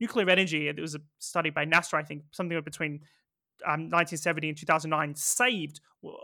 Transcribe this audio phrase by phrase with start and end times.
[0.00, 0.68] nuclear energy.
[0.68, 3.00] It was a study by NASA, I think, something between
[3.64, 5.80] um, 1970 and 2009 saved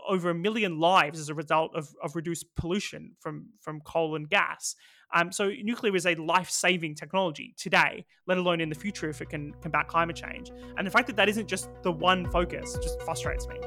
[0.07, 4.29] over a million lives as a result of, of reduced pollution from, from coal and
[4.29, 4.75] gas.
[5.13, 9.29] Um, so nuclear is a life-saving technology today, let alone in the future if it
[9.29, 10.51] can combat climate change.
[10.77, 13.57] And the fact that that isn't just the one focus just frustrates me.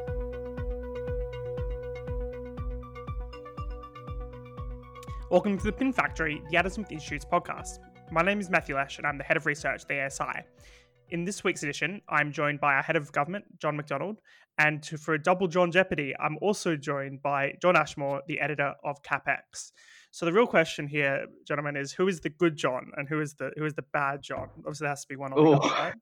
[5.29, 7.79] Welcome to the Pin Factory, the Adam Smith Institute's podcast.
[8.11, 10.43] My name is Matthew Lesh, and I'm the head of research at the ASI.
[11.11, 14.21] In this week's edition, I'm joined by our head of government, John Macdonald,
[14.58, 18.75] and to, for a double John Jeopardy, I'm also joined by John Ashmore, the editor
[18.84, 19.72] of CapX.
[20.12, 23.34] So the real question here, gentlemen, is who is the good John and who is
[23.34, 24.48] the who is the bad John?
[24.59, 25.95] Obviously, there has to be one or the other, right?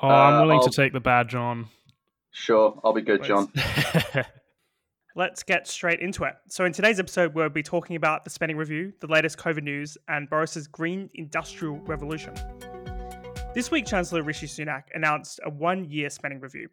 [0.00, 1.68] Oh, I'm willing uh, to take the bad John.
[2.32, 3.52] Sure, I'll be good, John.
[5.14, 6.34] Let's get straight into it.
[6.48, 9.98] So, in today's episode, we'll be talking about the spending review, the latest COVID news,
[10.08, 12.32] and Boris's green industrial revolution.
[13.54, 16.68] This week, Chancellor Rishi Sunak announced a one year spending review.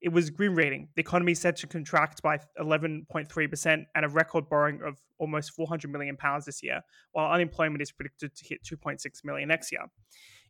[0.00, 0.90] It was grim reading.
[0.94, 5.90] The economy is set to contract by 11.3% and a record borrowing of almost 400
[5.90, 9.82] million pounds this year, while unemployment is predicted to hit 2.6 million next year.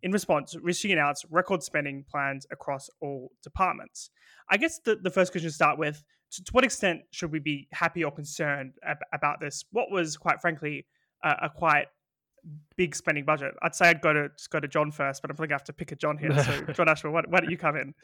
[0.02, 4.10] In response, Rishi announced record spending plans across all departments.
[4.50, 7.38] I guess the, the first question to start with to, to what extent should we
[7.38, 9.64] be happy or concerned ab- about this?
[9.70, 10.86] What was, quite frankly,
[11.22, 11.86] a, a quite
[12.76, 13.54] big spending budget.
[13.62, 15.64] I'd say I'd go to just go to John first, but I'm probably gonna have
[15.64, 16.36] to pick a John here.
[16.42, 17.94] So John Ashmore, why, why don't you come in?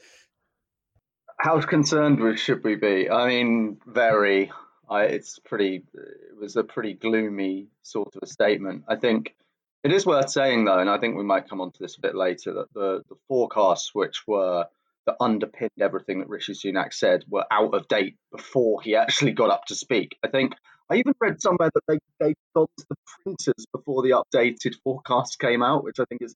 [1.40, 3.08] How concerned should we be?
[3.10, 4.50] I mean, very.
[4.90, 5.82] I, it's pretty.
[5.94, 8.84] It was a pretty gloomy sort of a statement.
[8.88, 9.34] I think
[9.84, 12.00] it is worth saying though, and I think we might come on to this a
[12.00, 14.66] bit later, that the the forecasts which were
[15.08, 19.50] that underpinned everything that Rishi Sunak said were out of date before he actually got
[19.50, 20.18] up to speak.
[20.22, 20.52] I think
[20.90, 25.38] I even read somewhere that they they'd gone to the printers before the updated forecast
[25.38, 26.34] came out, which I think is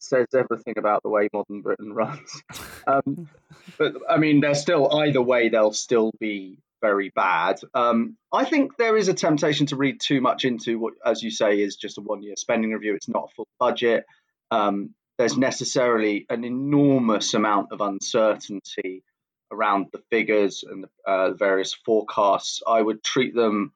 [0.00, 2.42] says everything about the way modern Britain runs.
[2.86, 3.30] Um,
[3.78, 7.58] but I mean, they're still either way, they'll still be very bad.
[7.72, 11.30] Um, I think there is a temptation to read too much into what, as you
[11.30, 12.94] say, is just a one-year spending review.
[12.94, 14.04] It's not a full budget.
[14.50, 19.02] Um, there's necessarily an enormous amount of uncertainty
[19.52, 23.72] around the figures and the uh, various forecasts, I would treat them,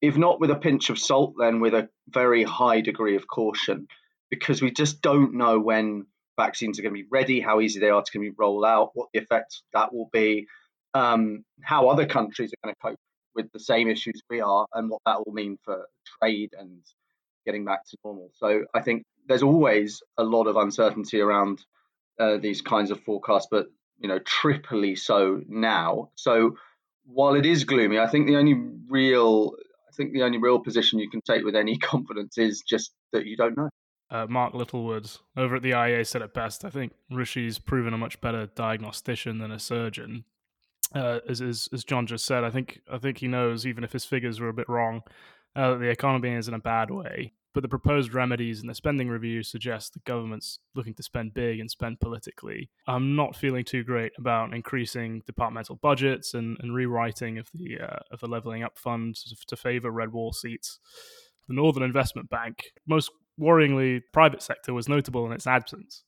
[0.00, 3.88] if not with a pinch of salt, then with a very high degree of caution,
[4.30, 6.06] because we just don't know when
[6.38, 9.08] vaccines are going to be ready, how easy they are to be roll out, what
[9.12, 10.46] the effect that will be,
[10.94, 13.00] um, how other countries are going to cope
[13.34, 15.86] with the same issues we are, and what that will mean for
[16.20, 16.82] trade and
[17.46, 18.30] getting back to normal.
[18.34, 21.60] So I think there's always a lot of uncertainty around
[22.18, 23.66] uh, these kinds of forecasts, but
[23.98, 26.10] you know, triply so now.
[26.16, 26.56] So
[27.04, 28.54] while it is gloomy, I think the only
[28.88, 29.52] real
[29.88, 33.26] I think the only real position you can take with any confidence is just that
[33.26, 33.68] you don't know.
[34.10, 36.66] Uh, Mark Littlewood over at the IEA said it best.
[36.66, 40.24] I think Rishi's proven a much better diagnostician than a surgeon.
[40.94, 43.92] Uh, as, as, as John just said, I think I think he knows even if
[43.92, 45.02] his figures were a bit wrong,
[45.56, 47.32] uh, the economy is in a bad way.
[47.54, 51.60] But the proposed remedies in the spending review suggest the government's looking to spend big
[51.60, 52.70] and spend politically.
[52.86, 57.98] I'm not feeling too great about increasing departmental budgets and, and rewriting of the uh,
[58.10, 60.78] of the leveling up fund to favour red wall seats.
[61.48, 66.04] The Northern Investment Bank, most worryingly, private sector was notable in its absence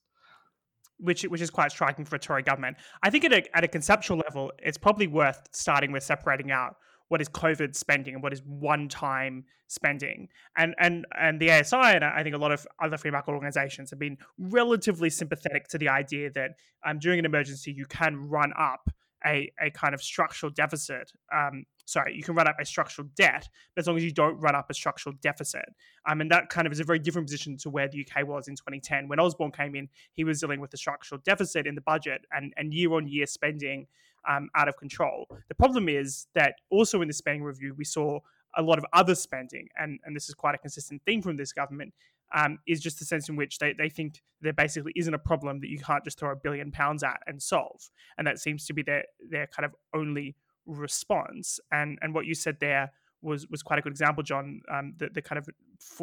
[0.97, 2.77] which which is quite striking for a Tory government.
[3.03, 6.75] I think at a, at a conceptual level, it's probably worth starting with separating out
[7.07, 10.29] what is COVID spending and what is one-time spending.
[10.57, 13.89] And and and the ASI and I think a lot of other free market organizations
[13.89, 16.51] have been relatively sympathetic to the idea that
[16.85, 18.89] um, during an emergency you can run up
[19.25, 21.11] a, a kind of structural deficit.
[21.33, 24.39] Um, sorry, you can run up a structural debt, but as long as you don't
[24.39, 25.65] run up a structural deficit.
[26.07, 28.47] Um, and that kind of is a very different position to where the UK was
[28.47, 29.07] in 2010.
[29.07, 32.53] When Osborne came in, he was dealing with a structural deficit in the budget and,
[32.57, 33.87] and year on year spending
[34.27, 35.27] um, out of control.
[35.47, 38.19] The problem is that also in the spending review, we saw
[38.57, 41.51] a lot of other spending, and, and this is quite a consistent theme from this
[41.51, 41.93] government,
[42.33, 45.59] um, is just the sense in which they, they think there basically isn't a problem
[45.59, 47.89] that you can't just throw a billion pounds at and solve.
[48.17, 50.35] And that seems to be their, their kind of only
[50.65, 51.59] response.
[51.71, 52.91] And, and what you said there
[53.21, 54.61] was, was quite a good example, John.
[54.71, 55.49] Um, the, the kind of,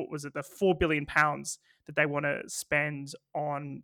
[0.09, 3.83] was it the four billion pounds that they want to spend on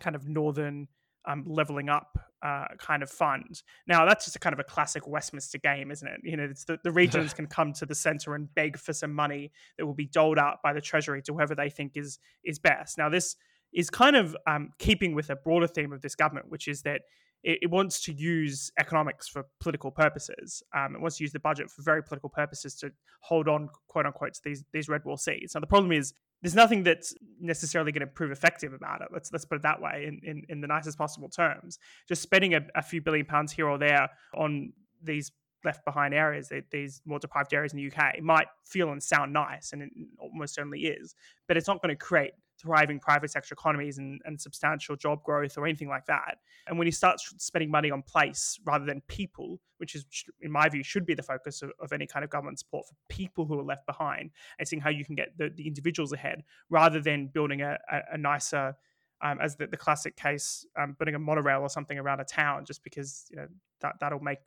[0.00, 0.88] kind of northern
[1.26, 3.62] um, leveling up uh, kind of fund.
[3.86, 6.20] Now that's just a kind of a classic Westminster game, isn't it?
[6.22, 9.12] You know, it's the, the regions can come to the centre and beg for some
[9.12, 12.58] money that will be doled out by the Treasury to whoever they think is is
[12.58, 12.98] best.
[12.98, 13.36] Now this
[13.72, 17.02] is kind of um, keeping with a broader theme of this government, which is that
[17.42, 20.62] it, it wants to use economics for political purposes.
[20.74, 22.90] Um, it wants to use the budget for very political purposes to
[23.20, 25.54] hold on, quote unquote, to these these red wall seats.
[25.54, 26.12] Now the problem is
[26.42, 29.08] there's nothing that's necessarily going to prove effective about it.
[29.12, 31.78] Let's let's put it that way in, in, in the nicest possible terms.
[32.08, 34.72] Just spending a, a few billion pounds here or there on
[35.02, 35.30] these
[35.64, 39.72] left behind areas, these more deprived areas in the UK, might feel and sound nice,
[39.72, 41.14] and it almost certainly is,
[41.46, 45.58] but it's not going to create thriving private sector economies and, and substantial job growth
[45.58, 46.38] or anything like that.
[46.66, 50.04] And when you start spending money on place rather than people, which is,
[50.40, 52.94] in my view, should be the focus of, of any kind of government support for
[53.08, 56.44] people who are left behind and seeing how you can get the, the individuals ahead
[56.70, 58.76] rather than building a, a, a nicer,
[59.22, 62.64] um, as the, the classic case, um, building a monorail or something around a town
[62.64, 63.46] just because you know
[63.80, 64.38] that, that'll make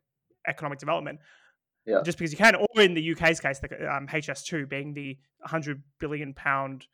[0.47, 1.19] economic development.
[1.85, 2.01] Yeah.
[2.03, 5.83] Just because you can, or in the UK's case, the um, HS2 being the 100
[5.99, 6.87] billion pound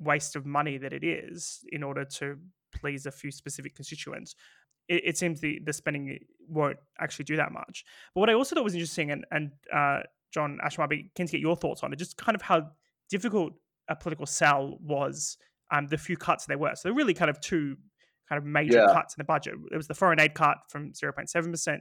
[0.00, 2.36] waste of money that it is in order to
[2.74, 4.34] please a few specific constituents,
[4.88, 6.18] it, it, seems the, the spending
[6.48, 7.84] won't actually do that much.
[8.14, 10.00] But what I also thought was interesting, and, and uh,
[10.32, 12.70] John I'd be keen to get your thoughts on it, just kind of how
[13.08, 13.52] difficult
[13.88, 15.36] a political sell was,
[15.70, 16.74] um, the few cuts there were.
[16.74, 17.76] So there are really kind of two
[18.30, 18.92] kind of major yeah.
[18.94, 19.54] cuts in the budget.
[19.72, 21.30] It was the foreign aid cut from 0.7%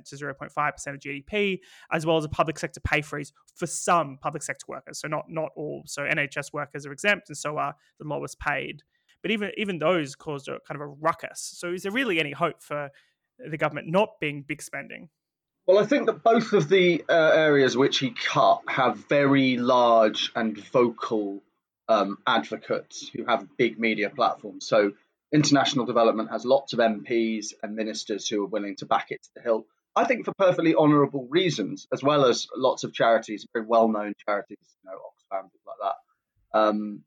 [0.09, 1.59] to 0.5% of GDP,
[1.91, 4.99] as well as a public sector pay freeze for some public sector workers.
[4.99, 5.83] So not not all.
[5.85, 8.81] So NHS workers are exempt, and so are the lowest paid.
[9.21, 11.53] But even even those caused a kind of a ruckus.
[11.55, 12.89] So is there really any hope for
[13.37, 15.09] the government not being big spending?
[15.67, 20.31] Well, I think that both of the uh, areas which he cut have very large
[20.35, 21.43] and vocal
[21.87, 24.65] um, advocates who have big media platforms.
[24.65, 24.93] So
[25.31, 29.29] international development has lots of MPs and ministers who are willing to back it to
[29.35, 29.65] the hilt.
[29.95, 34.57] I think for perfectly honourable reasons, as well as lots of charities, very well-known charities,
[34.83, 36.59] you know, Oxfam, things like that.
[36.59, 37.03] Um,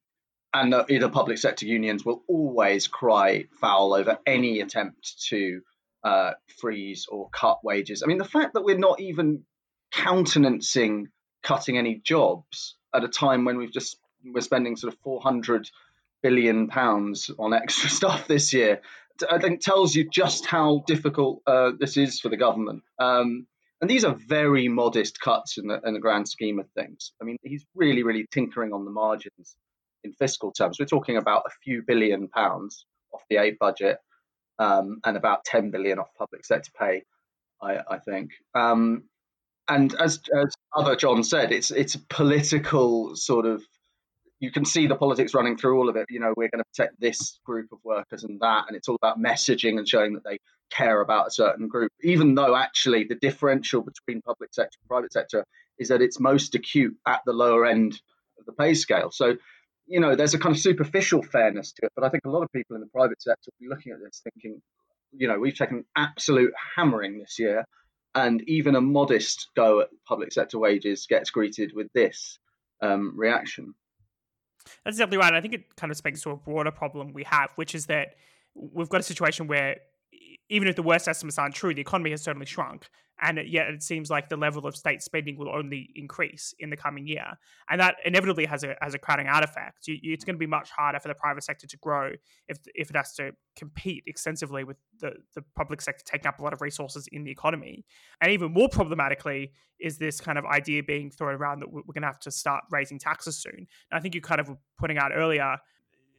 [0.55, 5.63] and the, the public sector unions will always cry foul over any attempt to
[6.05, 8.03] uh, freeze or cut wages.
[8.03, 9.45] I mean, the fact that we're not even
[9.93, 11.09] countenancing
[11.43, 15.69] cutting any jobs at a time when we've just we're spending sort of 400
[16.23, 18.81] billion pounds on extra stuff this year,
[19.31, 22.83] I think tells you just how difficult uh, this is for the government.
[22.99, 23.47] Um,
[23.81, 27.13] and these are very modest cuts in the, in the grand scheme of things.
[27.21, 29.57] I mean, he's really, really tinkering on the margins
[30.05, 30.79] in fiscal terms.
[30.79, 33.99] We're talking about a few billion pounds off the aid budget
[34.59, 37.03] um, and about 10 billion off public sector pay,
[37.61, 38.31] I, I think.
[38.55, 39.05] Um,
[39.69, 43.63] and as, as other John said, it's it's a political sort of
[44.43, 46.07] you can see the politics running through all of it.
[46.11, 48.97] You know, we're going to protect this group of workers and that, and it's all
[48.97, 53.15] about messaging and showing that they care about a certain group, even though actually the
[53.15, 55.45] differential between public sector and private sector
[55.79, 57.93] is that it's most acute at the lower end
[58.37, 59.13] of the pay scale.
[59.13, 59.37] So,
[59.87, 62.43] you know, there's a kind of superficial fairness to it, but I think a lot
[62.43, 64.61] of people in the private sector will be looking at this thinking,
[65.13, 67.65] you know, we've taken absolute hammering this year,
[68.17, 72.41] and even a modest go at public sector wages gets greeted with this
[72.81, 73.75] um, reaction.
[74.85, 75.33] That's exactly right.
[75.35, 78.15] I think it kind of speaks to a broader problem we have, which is that
[78.55, 79.77] we've got a situation where
[80.49, 82.89] even if the worst estimates aren't true, the economy has certainly shrunk.
[83.23, 86.77] And yet it seems like the level of state spending will only increase in the
[86.77, 87.25] coming year.
[87.71, 89.87] And that inevitably has a, has a crowding out effect.
[89.87, 92.11] You, it's going to be much harder for the private sector to grow
[92.49, 96.43] if, if it has to compete extensively with the, the public sector taking up a
[96.43, 97.85] lot of resources in the economy.
[98.21, 102.03] And even more problematically is this kind of idea being thrown around that we're going
[102.03, 103.55] to have to start raising taxes soon.
[103.57, 105.59] And I think you kind of were putting out earlier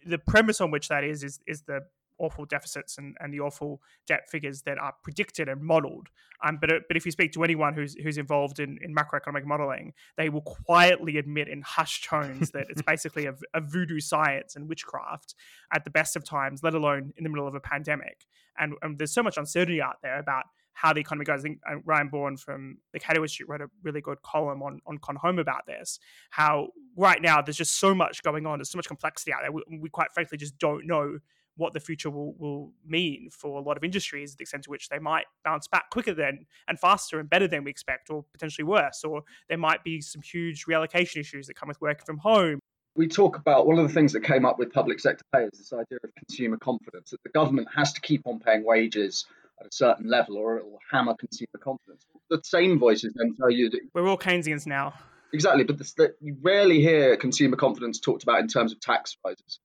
[0.06, 1.82] the premise on which that is is is the
[2.18, 6.08] awful deficits and, and the awful debt figures that are predicted and modeled.
[6.44, 9.94] Um, but, but if you speak to anyone who's, who's involved in, in macroeconomic modeling,
[10.18, 14.68] they will quietly admit in hushed tones that it's basically a, a voodoo science and
[14.68, 15.36] witchcraft
[15.74, 18.26] at the best of times, let alone in the middle of a pandemic.
[18.58, 21.40] And, and there's so much uncertainty out there about how the economy goes.
[21.40, 24.82] I think uh, Ryan Bourne from the Cato Institute wrote a really good column on,
[24.86, 26.00] on Con Home about this.
[26.32, 29.52] How right now there's just so much going on, there's so much complexity out there.
[29.52, 31.20] We, we quite frankly just don't know
[31.56, 34.90] what the future will, will mean for a lot of industries, the extent to which
[34.90, 38.66] they might bounce back quicker than and faster and better than we expect, or potentially
[38.66, 42.60] worse, or there might be some huge reallocation issues that come with working from home.
[42.96, 45.58] We talk about one of the things that came up with public sector pay is
[45.58, 49.26] this idea of consumer confidence that the government has to keep on paying wages
[49.60, 52.06] at a certain level or it will hammer consumer confidence.
[52.30, 54.94] The same voices then tell you that we're all Keynesians now.
[55.34, 59.60] Exactly, but the, you rarely hear consumer confidence talked about in terms of tax rises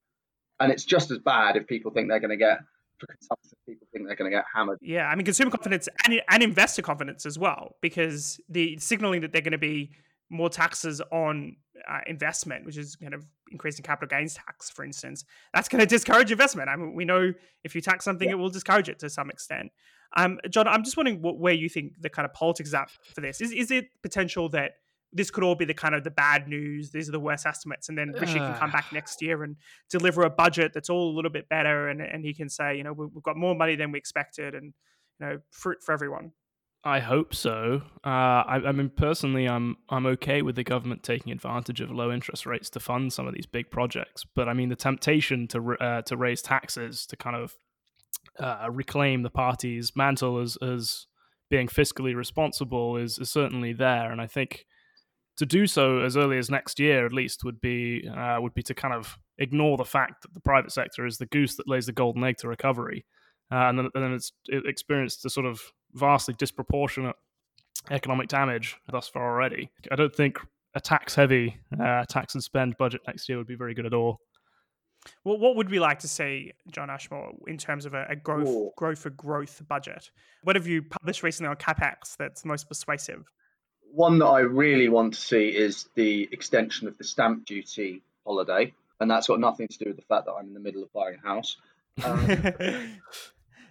[0.60, 2.58] and it's just as bad if people think they're going to get
[2.98, 3.56] for consumption.
[3.66, 4.78] People think they're going to get hammered.
[4.80, 9.32] Yeah, I mean, consumer confidence and, and investor confidence as well, because the signaling that
[9.32, 9.92] they're going to be
[10.30, 11.56] more taxes on
[11.88, 15.24] uh, investment, which is kind of increasing capital gains tax, for instance,
[15.54, 16.68] that's going to discourage investment.
[16.68, 17.32] I mean, we know
[17.64, 18.34] if you tax something, yeah.
[18.34, 19.70] it will discourage it to some extent.
[20.16, 22.90] Um, John, I'm just wondering what, where you think the kind of politics is at
[23.14, 23.40] for this.
[23.40, 24.72] Is is it potential that
[25.12, 26.90] this could all be the kind of the bad news.
[26.90, 29.56] These are the worst estimates, and then Rishi can come back next year and
[29.90, 32.84] deliver a budget that's all a little bit better, and and he can say, you
[32.84, 34.72] know, we've got more money than we expected, and
[35.20, 36.32] you know, fruit for everyone.
[36.84, 37.82] I hope so.
[38.04, 42.12] Uh, I, I, mean, personally, I'm I'm okay with the government taking advantage of low
[42.12, 44.24] interest rates to fund some of these big projects.
[44.34, 47.56] But I mean, the temptation to uh, to raise taxes to kind of
[48.38, 51.06] uh, reclaim the party's mantle as as
[51.50, 54.66] being fiscally responsible is, is certainly there, and I think
[55.38, 58.62] to do so as early as next year, at least, would be uh, would be
[58.64, 61.86] to kind of ignore the fact that the private sector is the goose that lays
[61.86, 63.06] the golden egg to recovery,
[63.50, 65.60] uh, and then, and then it's it experienced the sort of
[65.94, 67.16] vastly disproportionate
[67.90, 69.70] economic damage thus far already.
[69.90, 70.38] I don't think
[70.74, 73.94] a tax heavy uh, tax and spend budget next year would be very good at
[73.94, 74.20] all.
[75.24, 78.48] Well, what would we like to see, John Ashmore, in terms of a, a growth
[78.48, 78.70] Ooh.
[78.76, 80.10] growth for growth budget?
[80.42, 83.30] What have you published recently on CapX that's most persuasive?
[83.92, 88.72] One that I really want to see is the extension of the stamp duty holiday,
[89.00, 90.92] and that's got nothing to do with the fact that I'm in the middle of
[90.92, 91.56] buying a house.
[92.04, 92.98] Um,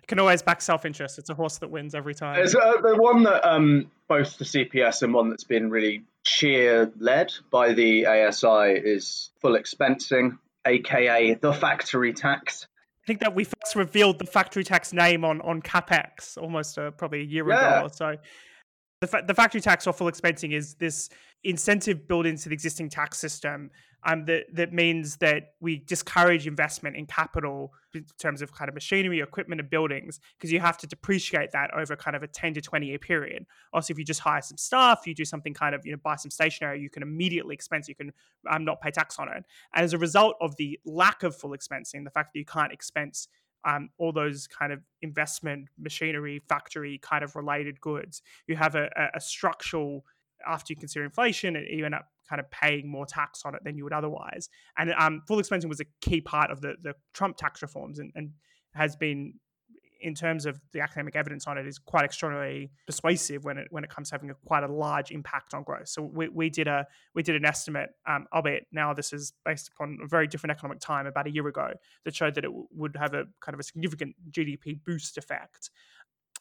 [0.07, 1.19] can always back self interest.
[1.19, 2.41] It's a horse that wins every time.
[2.41, 6.91] It's uh, the one that um, both the CPS and one that's been really cheer
[6.97, 12.67] led by the ASI is full expensing, aka the factory tax.
[13.03, 16.91] I think that we first revealed the factory tax name on on CapX almost uh,
[16.91, 17.77] probably a year yeah.
[17.77, 18.15] ago or so.
[19.01, 21.09] The, fa- the factory tax or full expensing is this
[21.43, 23.69] incentive built into the existing tax system
[24.05, 28.75] um, that, that means that we discourage investment in capital in terms of kind of
[28.75, 32.53] machinery, equipment, and buildings because you have to depreciate that over kind of a 10
[32.55, 33.45] to 20 year period.
[33.73, 36.15] Also, if you just hire some staff, you do something kind of, you know, buy
[36.15, 38.11] some stationery, you can immediately expense, you can
[38.49, 39.43] um, not pay tax on it.
[39.73, 42.71] And as a result of the lack of full expensing, the fact that you can't
[42.71, 43.27] expense
[43.67, 48.21] um, all those kind of investment machinery factory kind of related goods.
[48.47, 50.05] You have a, a structural
[50.47, 53.75] after you consider inflation you end up kind of paying more tax on it than
[53.75, 54.49] you would otherwise.
[54.77, 58.11] And um, full expensing was a key part of the, the trump tax reforms and,
[58.15, 58.31] and
[58.73, 59.33] has been
[60.01, 63.83] in terms of the academic evidence on it is quite extraordinarily persuasive when it when
[63.83, 65.87] it comes to having a, quite a large impact on growth.
[65.87, 69.69] So we, we did a we did an estimate, um, albeit now this is based
[69.69, 71.71] upon a very different economic time about a year ago
[72.05, 75.69] that showed that it w- would have a kind of a significant GDP boost effect.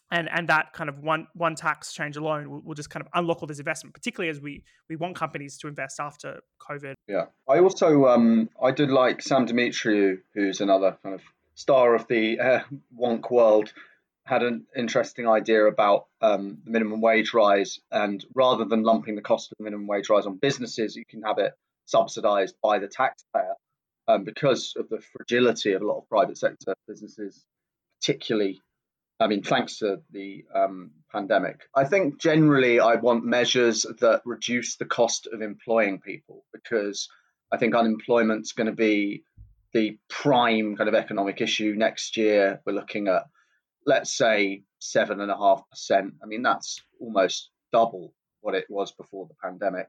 [0.09, 3.09] And, and that kind of one one tax change alone will, will just kind of
[3.13, 6.93] unlock all this investment, particularly as we we want companies to invest after COVID.
[7.07, 11.21] Yeah, I also um I did like Sam Dumitriu, who's another kind of
[11.57, 12.59] star of the uh,
[12.97, 13.73] wonk world,
[14.25, 17.79] had an interesting idea about um, the minimum wage rise.
[17.91, 21.23] And rather than lumping the cost of the minimum wage rise on businesses, you can
[21.23, 21.53] have it
[21.85, 23.55] subsidized by the taxpayer
[24.07, 27.43] um, because of the fragility of a lot of private sector businesses,
[27.99, 28.61] particularly.
[29.19, 31.61] I mean, thanks to the um, pandemic.
[31.73, 37.09] I think generally I want measures that reduce the cost of employing people because
[37.51, 39.23] I think unemployment's going to be
[39.73, 43.23] the prime kind of economic issue next year, we're looking at,
[43.85, 46.15] let's say, seven and a half percent.
[46.23, 49.87] I mean, that's almost double what it was before the pandemic.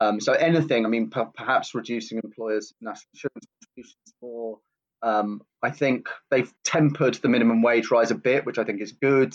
[0.00, 4.58] Um, so anything, I mean, p- perhaps reducing employers' national insurance contributions more.
[5.02, 8.92] Um, I think they've tempered the minimum wage rise a bit, which I think is
[8.92, 9.34] good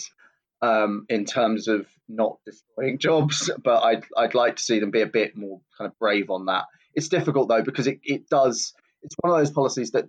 [0.62, 3.50] um, in terms of not destroying jobs.
[3.63, 6.46] But I'd I'd like to see them be a bit more kind of brave on
[6.46, 6.65] that.
[6.96, 8.74] It's difficult though because it, it does
[9.07, 10.07] it's one of those policies that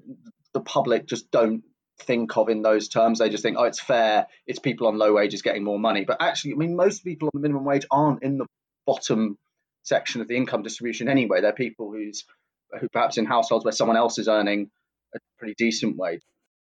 [0.53, 1.63] the public just don't
[2.01, 3.21] think of in those terms.
[3.21, 4.27] They just think, oh, it's fair.
[4.47, 6.05] It's people on low wages getting more money.
[6.05, 8.47] But actually, I mean, most people on the minimum wage aren't in the
[8.87, 9.39] bottom
[9.85, 11.41] section of the income distribution anyway.
[11.41, 12.25] They're people who's
[12.81, 14.71] who perhaps in households where someone else is earning
[15.15, 16.21] a pretty decent wage.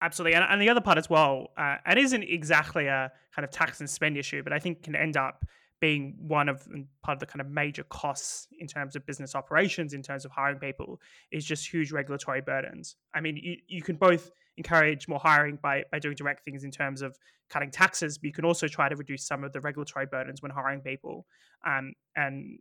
[0.02, 3.82] Absolutely, and, and the other part as well, uh, isn't exactly a kind of tax
[3.82, 5.44] and spend issue, but I think can end up
[5.80, 6.68] being one of
[7.04, 10.32] part of the kind of major costs in terms of business operations, in terms of
[10.32, 11.00] hiring people,
[11.32, 12.96] is just huge regulatory burdens.
[13.14, 16.72] I mean, you, you can both encourage more hiring by, by doing direct things in
[16.72, 17.18] terms of
[17.50, 20.52] cutting taxes, but you can also try to reduce some of the regulatory burdens when
[20.52, 21.26] hiring people
[21.66, 22.60] um, and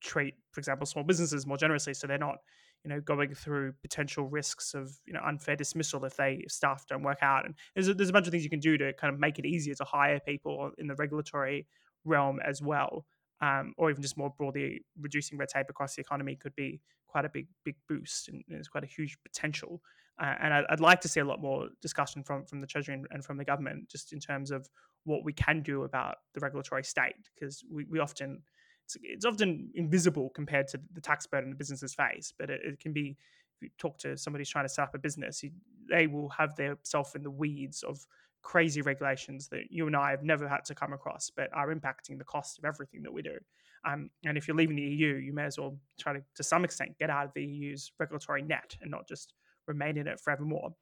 [0.00, 2.36] treat, for example, small businesses more generously so they're not
[2.84, 6.84] you know going through potential risks of you know unfair dismissal if they if staff
[6.88, 8.92] don't work out and there's a, there's a bunch of things you can do to
[8.94, 11.66] kind of make it easier to hire people in the regulatory
[12.04, 13.06] realm as well,
[13.40, 17.24] um, or even just more broadly, reducing red tape across the economy could be quite
[17.24, 19.82] a big big boost, and there's quite a huge potential.
[20.20, 22.94] Uh, and I'd, I'd, like to see a lot more discussion from from the treasury
[22.94, 24.68] and, and, from the government, just in terms of
[25.04, 28.42] what we can do about the regulatory state, because we, we often
[28.84, 32.80] it's, it's, often invisible compared to the tax burden the businesses face, but it, it
[32.80, 33.16] can be.
[33.56, 35.50] If you talk to somebody who's trying to set up a business, you,
[35.88, 38.04] they will have their self in the weeds of
[38.42, 42.18] crazy regulations that you and I have never had to come across, but are impacting
[42.18, 43.38] the cost of everything that we do.
[43.84, 46.64] Um, and if you're leaving the EU, you may as well try to, to some
[46.64, 49.34] extent, get out of the EU's regulatory net and not just
[49.66, 50.74] remain in it forevermore.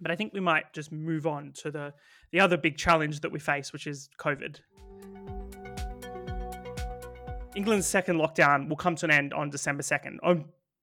[0.00, 1.92] But I think we might just move on to the
[2.32, 4.60] the other big challenge that we face, which is COVID.
[7.56, 10.18] England's second lockdown will come to an end on December 2nd,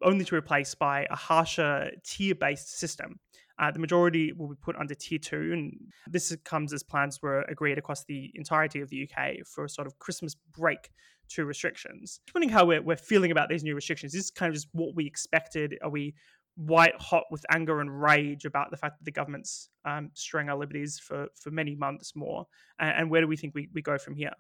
[0.02, 3.20] only to replace by a harsher tier based system.
[3.60, 5.74] Uh, the majority will be put under tier two, and
[6.08, 9.88] this comes as plans were agreed across the entirety of the UK for a sort
[9.88, 10.90] of Christmas break
[11.30, 12.20] to restrictions.
[12.26, 14.14] Just wondering how we're, we're feeling about these new restrictions.
[14.14, 15.78] Is this kind of just what we expected?
[15.82, 16.14] Are we
[16.56, 21.00] white hot with anger and rage about the fact that the government's um, our liberties
[21.00, 22.48] for, for many months more?
[22.80, 24.34] And, and where do we think we, we go from here?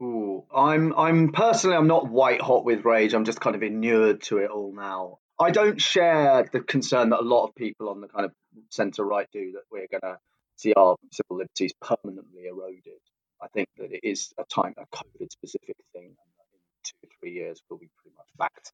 [0.00, 3.14] Ooh, I'm I'm personally I'm not white hot with rage.
[3.14, 5.18] I'm just kind of inured to it all now.
[5.40, 8.32] I don't share the concern that a lot of people on the kind of
[8.70, 10.18] centre right do that we're going to
[10.56, 13.00] see our civil liberties permanently eroded.
[13.40, 16.06] I think that it is a time a COVID specific thing.
[16.06, 16.14] And
[16.52, 18.72] in two or three years, we'll be pretty much back to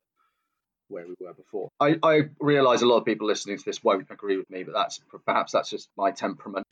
[0.89, 1.71] where we were before.
[1.81, 4.75] I, I realise a lot of people listening to this won't agree with me, but
[4.75, 6.67] that's perhaps that's just my temperament.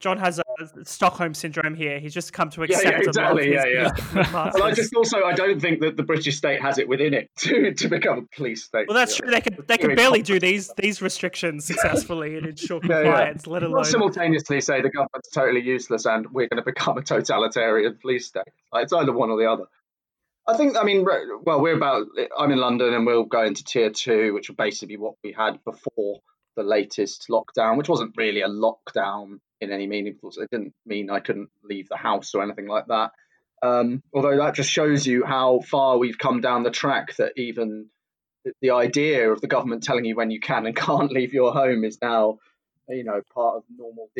[0.00, 1.98] John has a Stockholm syndrome here.
[1.98, 2.84] He's just come to accept.
[2.84, 3.52] Yeah, yeah exactly.
[3.52, 4.52] Yeah, yeah.
[4.54, 7.30] and I just also I don't think that the British state has it within it
[7.38, 8.86] to, to become a police state.
[8.88, 9.30] Well, that's true.
[9.30, 13.52] They can they can barely do these these restrictions successfully and ensure compliance, yeah, yeah.
[13.52, 17.98] let alone simultaneously say the government's totally useless and we're going to become a totalitarian
[18.00, 18.44] police state.
[18.72, 19.64] Like, it's either one or the other.
[20.46, 20.76] I think.
[20.76, 21.04] I mean,
[21.44, 22.06] well, we're about.
[22.38, 25.32] I'm in London, and we'll go into tier two, which will basically be what we
[25.32, 26.20] had before
[26.58, 30.30] the latest lockdown, which wasn't really a lockdown in any meaningful.
[30.36, 33.12] It didn't mean I couldn't leave the house or anything like that.
[33.62, 37.86] Um, although that just shows you how far we've come down the track that even
[38.60, 41.84] the, idea of the government telling you when you can and can't leave your home
[41.84, 42.38] is now,
[42.88, 44.10] you know, part of normal.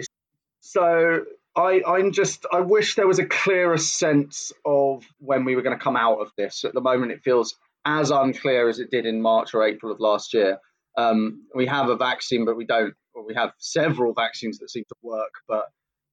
[0.60, 1.24] So
[1.56, 5.76] I, I'm just, I wish there was a clearer sense of when we were going
[5.76, 6.64] to come out of this.
[6.64, 9.98] At the moment, it feels as unclear as it did in March or April of
[9.98, 10.58] last year.
[10.98, 14.84] Um, we have a vaccine, but we don't well, we have several vaccines that seem
[14.88, 15.66] to work, but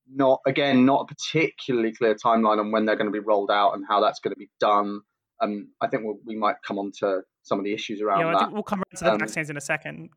[0.08, 3.74] not again not a particularly clear timeline on when they're going to be rolled out
[3.74, 5.02] and how that's going to be done.
[5.42, 8.26] Um, I think we'll, we might come on to some of the issues around yeah,
[8.26, 8.42] well, that.
[8.42, 10.10] I think we'll come around to the um, vaccines in a second.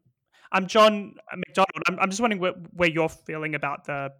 [0.52, 1.82] I'm John Macdonald.
[1.88, 4.10] I'm, I'm just wondering where, where, you're feeling about the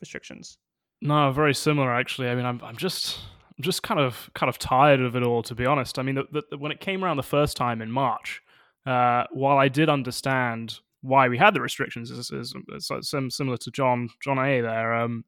[0.00, 0.58] restrictions.
[1.00, 2.28] No, very similar actually.
[2.28, 3.18] I mean, I'm I'm just
[3.58, 5.98] I'm just kind of kind of tired of it all, to be honest.
[5.98, 8.42] I mean, the, the, when it came around the first time in March,
[8.86, 13.70] uh, while I did understand why we had the restrictions is, is, is similar to
[13.70, 14.60] John John A.
[14.60, 15.24] There, um,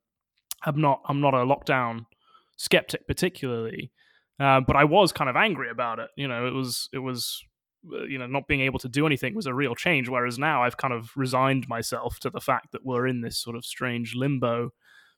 [0.65, 2.07] I'm not I'm not a lockdown
[2.57, 3.91] skeptic particularly,
[4.41, 6.11] uh, but I was kind of angry about it.
[6.17, 7.43] You know, it was it was
[7.93, 10.09] uh, you know not being able to do anything was a real change.
[10.09, 13.57] Whereas now I've kind of resigned myself to the fact that we're in this sort
[13.57, 14.73] of strange limbo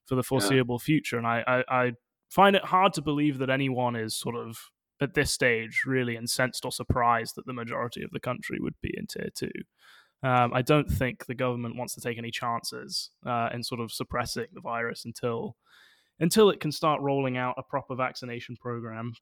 [0.07, 0.85] for the foreseeable yeah.
[0.85, 1.92] future, and I, I I
[2.31, 6.64] find it hard to believe that anyone is sort of at this stage really incensed
[6.64, 9.50] or surprised that the majority of the country would be in tier two.
[10.22, 13.90] Um, I don't think the government wants to take any chances uh, in sort of
[13.90, 15.56] suppressing the virus until
[16.18, 19.14] until it can start rolling out a proper vaccination program.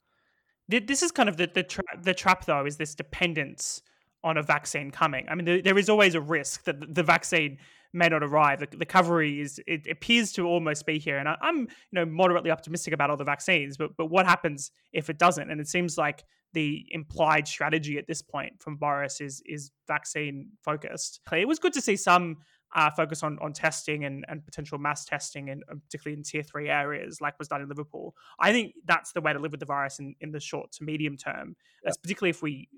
[0.68, 3.80] This is kind of the the, tra- the trap, though, is this dependence
[4.24, 5.26] on a vaccine coming.
[5.28, 7.58] I mean, there, there is always a risk that the vaccine
[7.92, 8.60] may not arrive.
[8.60, 12.04] The, the recovery is it appears to almost be here, and I, am you know
[12.04, 13.76] moderately optimistic about all the vaccines.
[13.76, 15.50] But but what happens if it doesn't?
[15.50, 20.50] And it seems like the implied strategy at this point from Boris is is vaccine
[20.62, 21.20] focused.
[21.32, 22.38] It was good to see some
[22.74, 26.68] uh, focus on on testing and, and potential mass testing, and particularly in tier three
[26.68, 28.14] areas, like was done in Liverpool.
[28.38, 30.84] I think that's the way to live with the virus in, in the short to
[30.84, 31.56] medium term.
[31.84, 31.92] Yeah.
[32.02, 32.68] particularly if we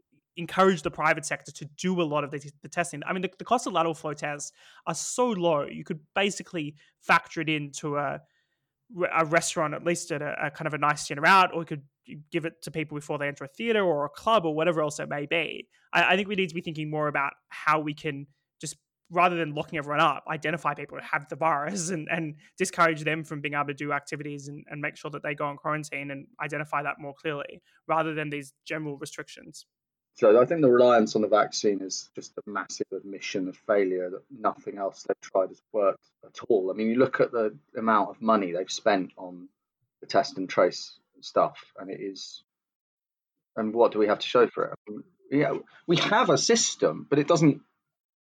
[0.40, 3.03] encourage the private sector to do a lot of the, the testing.
[3.07, 4.53] I mean, the, the, cost of lateral flow tests
[4.87, 8.20] are so low, you could basically factor it into a
[9.12, 11.66] a restaurant, at least at a, a kind of a nice dinner out, or you
[11.66, 11.83] could
[12.33, 14.98] give it to people before they enter a theater or a club or whatever else
[14.98, 15.68] it may be.
[15.92, 18.26] I, I think we need to be thinking more about how we can
[18.61, 18.76] just
[19.11, 23.24] rather than locking everyone up, identify people who have the virus and, and discourage them
[23.24, 26.11] from being able to do activities and, and make sure that they go on quarantine
[26.11, 29.66] and identify that more clearly rather than these general restrictions.
[30.14, 34.11] So I think the reliance on the vaccine is just a massive admission of failure
[34.11, 36.70] that nothing else they've tried has worked at all.
[36.70, 39.49] I mean, you look at the amount of money they've spent on
[40.01, 42.42] the test and trace stuff, and it is.
[43.57, 44.75] And what do we have to show for it?
[44.88, 45.55] I mean, yeah,
[45.87, 47.62] we have a system, but it doesn't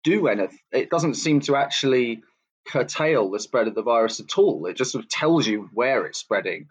[0.04, 0.60] do anything.
[0.72, 2.24] It doesn't seem to actually
[2.68, 4.66] curtail the spread of the virus at all.
[4.66, 6.68] It just sort of tells you where it's spreading.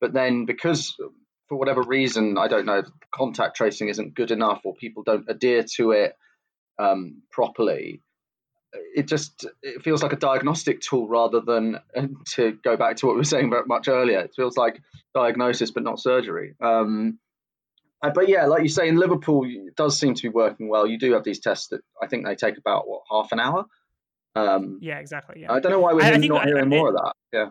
[0.00, 0.96] But then, because
[1.50, 5.64] for whatever reason, I don't know, contact tracing isn't good enough or people don't adhere
[5.74, 6.16] to it
[6.78, 8.02] um, properly,
[8.72, 11.80] it just it feels like a diagnostic tool rather than
[12.34, 14.20] to go back to what we were saying very much earlier.
[14.20, 14.80] It feels like
[15.12, 16.54] diagnosis but not surgery.
[16.60, 17.18] Um,
[18.00, 20.86] uh, but yeah, like you say, in Liverpool, it does seem to be working well.
[20.86, 23.64] You do have these tests that I think they take about what half an hour.
[24.36, 25.42] Um, yeah, exactly.
[25.42, 25.52] Yeah.
[25.52, 27.12] I don't know why we're I, I not hearing more of that.
[27.32, 27.50] Yeah.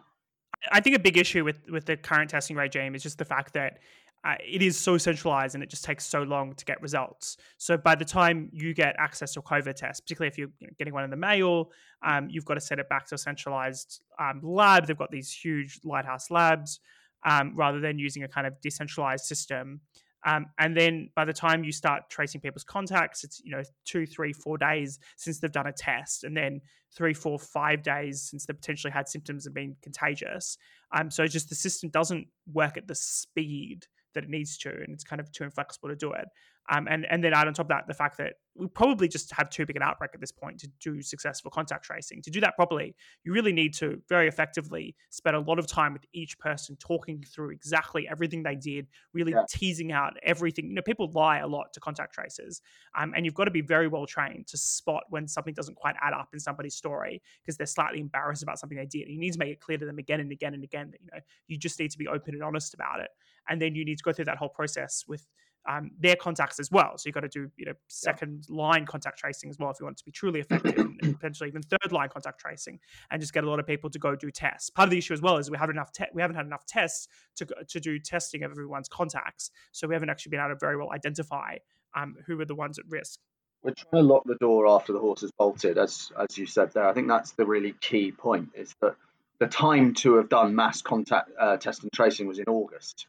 [0.72, 3.54] I think a big issue with with the current testing regime is just the fact
[3.54, 3.80] that
[4.26, 7.38] uh, it is so centralized and it just takes so long to get results.
[7.58, 10.93] So by the time you get access to a COVID test, particularly if you're getting
[10.93, 11.72] one in the mail,
[12.06, 14.88] um, you've got to send it back to a centralized um, lab.
[14.88, 16.82] They've got these huge lighthouse labs
[17.26, 19.80] um, rather than using a kind of decentralized system.
[20.26, 24.06] Um, and then by the time you start tracing people's contacts, it's you know two,
[24.06, 26.62] three, four days since they've done a test, and then
[26.96, 30.58] three, four, five days since they potentially had symptoms and been contagious.
[30.92, 34.94] Um, so just the system doesn't work at the speed that it needs to, and
[34.94, 36.26] it's kind of too inflexible to do it.
[36.72, 39.32] Um, and and then add on top of that the fact that we probably just
[39.32, 42.22] have too big an outbreak at this point to do successful contact tracing.
[42.24, 42.93] To do that properly,
[43.24, 47.24] you really need to very effectively spend a lot of time with each person talking
[47.24, 49.43] through exactly everything they did, really yeah.
[49.50, 50.67] teasing out everything.
[50.67, 52.62] You know, people lie a lot to contact tracers,
[52.98, 55.95] um, and you've got to be very well trained to spot when something doesn't quite
[56.02, 59.04] add up in somebody's story because they're slightly embarrassed about something they did.
[59.04, 61.00] And you need to make it clear to them again and again and again that
[61.02, 63.10] you know you just need to be open and honest about it,
[63.48, 65.26] and then you need to go through that whole process with
[65.67, 66.98] um, their contacts as well.
[66.98, 68.56] So you've got to do you know second yeah.
[68.56, 71.50] line contact tracing as well if you want it to be truly effective, and potentially
[71.50, 72.80] even third line contact tracing,
[73.12, 74.69] and just get a lot of people to go do tests.
[74.69, 76.65] Part of the issue as well is we haven't enough te- we haven't had enough
[76.65, 80.60] tests to to do testing of everyone's contacts, so we haven't actually been able to
[80.60, 81.58] very well identify
[81.95, 83.19] um, who are the ones at risk.
[83.62, 86.72] We're trying to lock the door after the horse has bolted, as as you said
[86.74, 86.88] there.
[86.88, 88.50] I think that's the really key point.
[88.56, 88.95] Is that
[89.39, 93.08] the time to have done mass contact uh, test and tracing was in August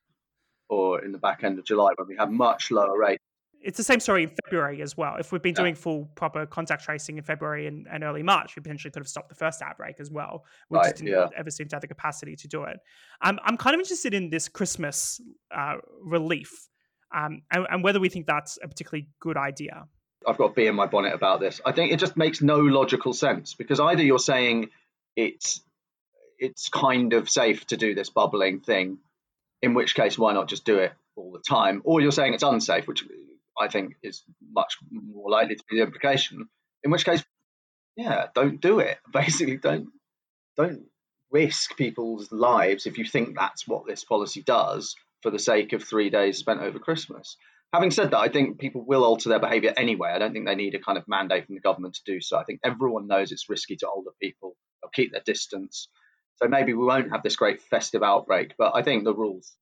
[0.71, 3.23] or in the back end of July when we have much lower rates.
[3.63, 5.17] It's the same story in February as well.
[5.19, 8.63] If we've been doing full proper contact tracing in February and, and, early March, we
[8.63, 10.47] potentially could have stopped the first outbreak as well.
[10.71, 11.27] We right, just didn't yeah.
[11.37, 12.79] ever seem to have the capacity to do it.
[13.21, 15.21] Um, I'm kind of interested in this Christmas
[15.55, 16.71] uh, relief
[17.15, 19.85] um, and, and whether we think that's a particularly good idea.
[20.27, 21.61] I've got a bee in my bonnet about this.
[21.65, 24.71] I think it just makes no logical sense because either you're saying
[25.17, 25.63] it's
[26.39, 28.99] it's kind of safe to do this bubbling thing
[29.63, 31.83] in which case, why not just do it all the time?
[31.85, 33.05] Or you're saying it's unsafe, which
[33.59, 36.49] I think is much more likely to be the implication.
[36.83, 37.23] In which case,
[37.97, 38.99] yeah, don't do it.
[39.13, 39.89] Basically, don't
[40.57, 40.87] don't
[41.31, 45.85] risk people's lives if you think that's what this policy does for the sake of
[45.85, 47.37] three days spent over Christmas.
[47.73, 50.11] Having said that, I think people will alter their behaviour anyway.
[50.11, 52.37] I don't think they need a kind of mandate from the government to do so.
[52.37, 54.57] I think everyone knows it's risky to older people.
[54.83, 55.89] They'll keep their distance.
[56.43, 59.57] So maybe we won't have this great festive outbreak, but I think the rules.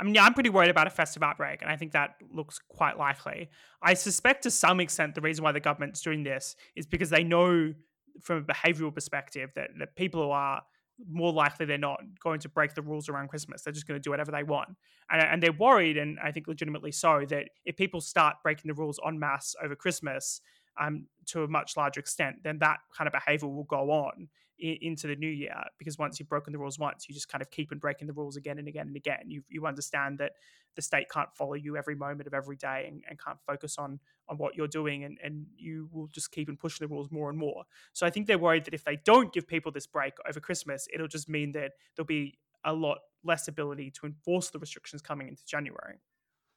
[0.00, 2.60] I mean, yeah, I'm pretty worried about a festive outbreak, and I think that looks
[2.68, 3.50] quite likely.
[3.82, 7.24] I suspect to some extent the reason why the government's doing this is because they
[7.24, 7.74] know
[8.22, 10.62] from a behavioral perspective that, that people who are
[11.08, 13.62] more likely they're not going to break the rules around Christmas.
[13.62, 14.70] They're just going to do whatever they want.
[15.10, 18.74] And, and they're worried, and I think legitimately so, that if people start breaking the
[18.74, 20.40] rules en masse over Christmas
[20.80, 25.06] um, to a much larger extent, then that kind of behavior will go on into
[25.06, 27.70] the new year because once you've broken the rules once you just kind of keep
[27.70, 29.22] on breaking the rules again and again and again.
[29.26, 30.32] You, you understand that
[30.74, 34.00] the state can't follow you every moment of every day and, and can't focus on
[34.28, 37.30] on what you're doing and, and you will just keep on pushing the rules more
[37.30, 37.64] and more.
[37.92, 40.86] So i think they're worried that if they don't give people this break over christmas
[40.92, 45.28] it'll just mean that there'll be a lot less ability to enforce the restrictions coming
[45.28, 46.00] into january.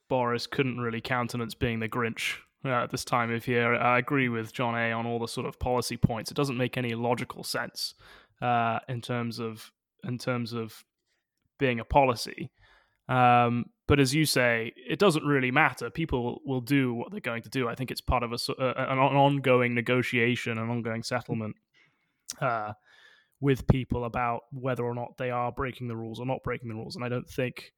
[0.10, 3.76] Boris couldn't really countenance being the grinch uh, at this time of year.
[3.76, 6.32] I agree with John A on all the sort of policy points.
[6.32, 7.95] It doesn't make any logical sense
[8.41, 9.71] uh, in terms of
[10.04, 10.84] in terms of
[11.60, 12.52] being a policy.
[13.08, 15.89] Um, but as you say, it doesn't really matter.
[15.89, 17.67] People will do what they're going to do.
[17.67, 21.56] I think it's part of a, uh, an ongoing negotiation, an ongoing settlement
[22.39, 22.71] uh,
[23.41, 26.76] with people about whether or not they are breaking the rules or not breaking the
[26.76, 26.95] rules.
[26.95, 27.74] And I don't think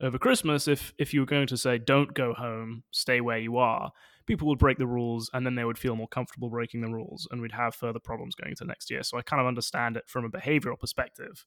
[0.00, 3.58] over Christmas, if if you were going to say don't go home, stay where you
[3.58, 3.92] are,
[4.26, 7.28] people would break the rules and then they would feel more comfortable breaking the rules
[7.30, 9.02] and we'd have further problems going into next year.
[9.02, 11.44] So I kind of understand it from a behavioral perspective,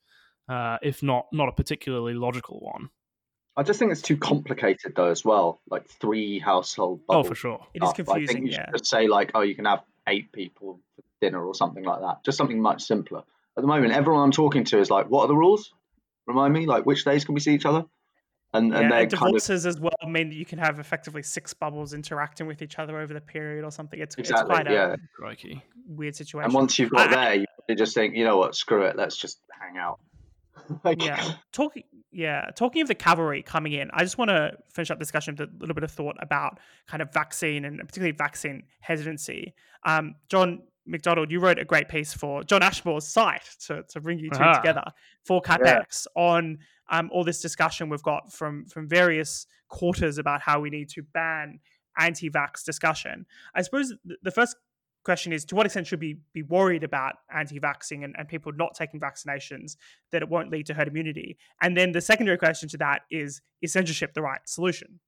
[0.49, 2.89] uh, if not not a particularly logical one.
[3.55, 5.61] I just think it's too complicated though as well.
[5.69, 7.01] Like three household.
[7.09, 7.65] Oh, for sure.
[7.73, 8.23] It is confusing.
[8.23, 8.65] I think you yeah.
[8.65, 12.01] should just say like, oh, you can have eight people for dinner or something like
[12.01, 12.23] that.
[12.23, 13.23] Just something much simpler.
[13.57, 15.73] At the moment, everyone I'm talking to is like, what are the rules?
[16.27, 17.85] Remind me, like, which days can we see each other?
[18.53, 19.75] And, yeah, and, and divorces of...
[19.75, 23.13] as well mean that you can have effectively six bubbles interacting with each other over
[23.13, 23.99] the period or something.
[23.99, 24.95] It's, exactly, it's quite yeah.
[25.43, 26.45] a weird situation.
[26.45, 29.17] And once you've got I, there, you just think, you know what, screw it, let's
[29.17, 29.99] just hang out.
[30.83, 31.03] like...
[31.03, 31.83] Yeah, talking.
[32.09, 35.49] Yeah, talking of the cavalry coming in, I just want to finish up discussion with
[35.49, 39.53] a little bit of thought about kind of vaccine and particularly vaccine hesitancy.
[39.85, 44.19] Um, John, Macdonald, you wrote a great piece for John Ashmore's site to, to bring
[44.19, 44.53] you 2 uh-huh.
[44.55, 44.85] together
[45.25, 46.23] for CapX yeah.
[46.23, 50.89] on um, all this discussion we've got from from various quarters about how we need
[50.89, 51.59] to ban
[51.99, 53.25] anti-vax discussion.
[53.55, 54.55] I suppose the first
[55.03, 58.75] question is to what extent should we be worried about anti-vaxxing and, and people not
[58.75, 59.77] taking vaccinations
[60.11, 61.37] that it won't lead to herd immunity?
[61.61, 64.99] And then the secondary question to that is is censorship the right solution?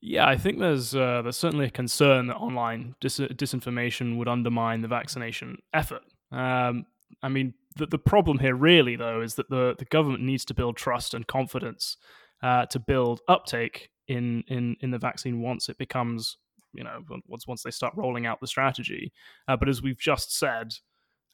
[0.00, 4.82] Yeah, I think there's uh, there's certainly a concern that online dis- disinformation would undermine
[4.82, 6.02] the vaccination effort.
[6.30, 6.84] Um,
[7.22, 10.54] I mean, the, the problem here really though is that the, the government needs to
[10.54, 11.96] build trust and confidence
[12.42, 16.36] uh, to build uptake in, in in the vaccine once it becomes
[16.74, 19.12] you know once once they start rolling out the strategy.
[19.48, 20.74] Uh, but as we've just said,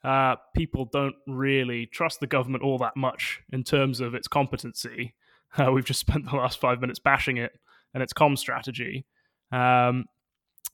[0.03, 5.15] uh, people don't really trust the government all that much in terms of its competency.
[5.57, 7.51] Uh, we've just spent the last five minutes bashing it
[7.93, 9.05] and its com strategy,
[9.51, 10.05] um,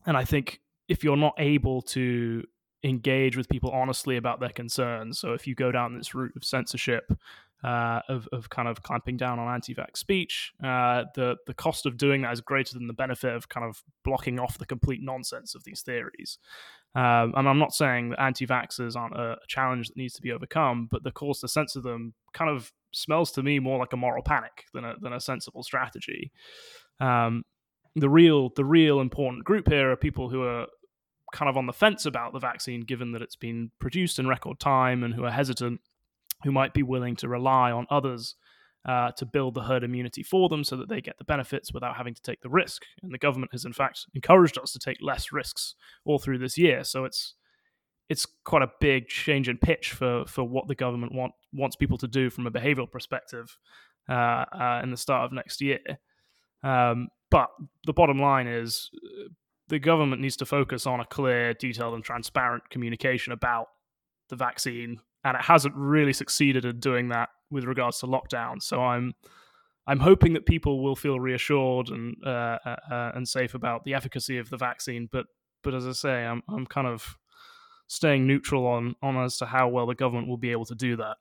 [0.06, 2.43] and I think if you're not able to
[2.83, 6.43] engage with people honestly about their concerns, so if you go down this route of
[6.43, 7.11] censorship
[7.63, 10.53] uh, of, of kind of clamping down on anti-vax speech.
[10.63, 13.83] Uh, the the cost of doing that is greater than the benefit of kind of
[14.03, 16.37] blocking off the complete nonsense of these theories.
[16.95, 20.87] Um, and I'm not saying that anti-vaxxers aren't a, challenge that needs to be overcome,
[20.89, 24.23] but the course to censor them kind of smells to me more like a moral
[24.23, 26.31] panic than a than a sensible strategy.
[26.99, 27.43] Um,
[27.95, 30.67] the real the real important group here are people who are
[31.38, 34.60] kind of on the fence about the vaccine, given that it's been produced in record
[34.60, 35.80] time, and who are hesitant
[36.43, 38.36] who might be willing to rely on others
[38.88, 41.95] uh, to build the herd immunity for them so that they get the benefits without
[41.95, 42.84] having to take the risk.
[43.04, 46.58] And the government has, in fact, encouraged us to take less risks all through this
[46.58, 46.84] year.
[46.84, 47.36] So it's
[48.10, 51.97] it's quite a big change in pitch for for what the government want wants people
[52.00, 53.58] to do from a behavioral perspective
[54.10, 55.80] uh, uh, in the start of next year.
[56.63, 57.50] Um, but
[57.86, 59.28] the bottom line is uh,
[59.69, 63.67] the government needs to focus on a clear, detailed, and transparent communication about
[64.30, 68.62] the vaccine and it hasn't really succeeded in doing that with regards to lockdown.
[68.62, 69.13] So I'm
[69.86, 73.93] I'm hoping that people will feel reassured and uh, uh, uh, and safe about the
[73.93, 75.10] efficacy of the vaccine.
[75.12, 75.25] But
[75.63, 77.17] but as I say, I'm I'm kind of
[77.88, 80.95] staying neutral on on as to how well the government will be able to do
[80.97, 81.17] that.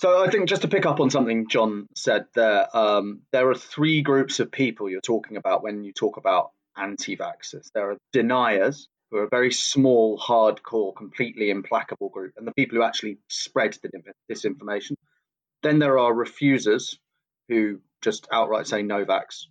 [0.00, 3.54] So I think just to pick up on something John said there, um, there are
[3.54, 7.70] three groups of people you're talking about when you talk about anti-vaxxers.
[7.74, 12.78] There are deniers, who are a very small, hardcore, completely implacable group, and the people
[12.78, 13.90] who actually spread the
[14.30, 14.94] disinformation.
[15.62, 16.98] Then there are refusers
[17.48, 19.44] who just outright say no vax.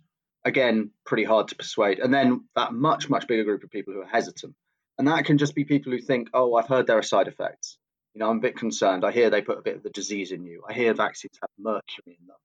[0.44, 2.00] Again, pretty hard to persuade.
[2.00, 4.54] And then that much, much bigger group of people who are hesitant.
[4.98, 7.78] And that can just be people who think, oh, I've heard there are side effects.
[8.14, 9.04] You know, I'm a bit concerned.
[9.04, 10.64] I hear they put a bit of the disease in you.
[10.68, 12.36] I hear vaccines have mercury in them.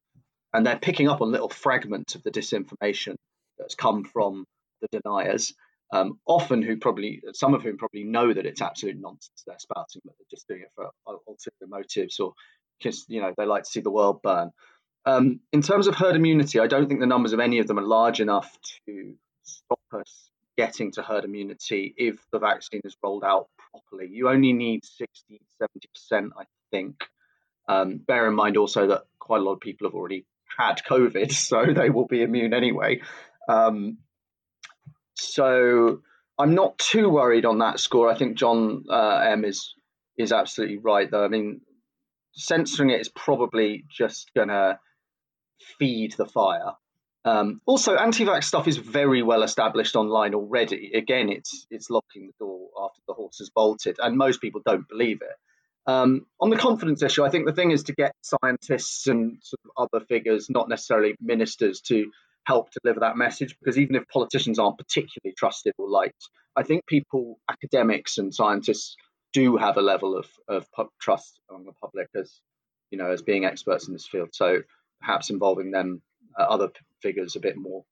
[0.53, 3.15] And they're picking up on little fragments of the disinformation
[3.57, 4.45] that's come from
[4.81, 5.53] the deniers
[5.93, 10.01] um, often who probably some of whom probably know that it's absolute nonsense they're spouting,
[10.03, 12.33] but they're just doing it for ulterior motives or
[12.77, 14.51] because you know they like to see the world burn.
[15.05, 17.79] Um, in terms of herd immunity, I don't think the numbers of any of them
[17.79, 23.23] are large enough to stop us getting to herd immunity if the vaccine is rolled
[23.23, 24.09] out properly.
[24.11, 25.39] You only need 60,
[26.11, 26.95] 70%, I think.
[27.69, 30.25] Um, bear in mind also that quite a lot of people have already
[30.57, 33.01] had COVID, so they will be immune anyway.
[33.47, 33.99] Um,
[35.19, 36.01] so
[36.37, 38.09] I'm not too worried on that score.
[38.09, 39.73] I think John uh, M is
[40.17, 41.23] is absolutely right, though.
[41.23, 41.61] I mean,
[42.33, 44.79] censoring it is probably just going to
[45.79, 46.73] feed the fire.
[47.25, 50.91] Um, also, anti-vax stuff is very well established online already.
[50.93, 54.87] Again, it's it's locking the door after the horse has bolted, and most people don't
[54.87, 55.35] believe it.
[55.91, 59.61] Um, on the confidence issue, I think the thing is to get scientists and sort
[59.65, 62.11] of other figures, not necessarily ministers, to
[62.47, 66.87] help deliver that message because even if politicians aren't particularly trusted or liked, I think
[66.87, 68.95] people, academics and scientists
[69.33, 70.65] do have a level of, of
[70.99, 72.39] trust among the public as
[72.89, 74.29] you know as being experts in this field.
[74.31, 74.61] So
[75.01, 76.01] perhaps involving them,
[76.39, 76.69] uh, other
[77.01, 77.83] figures, a bit more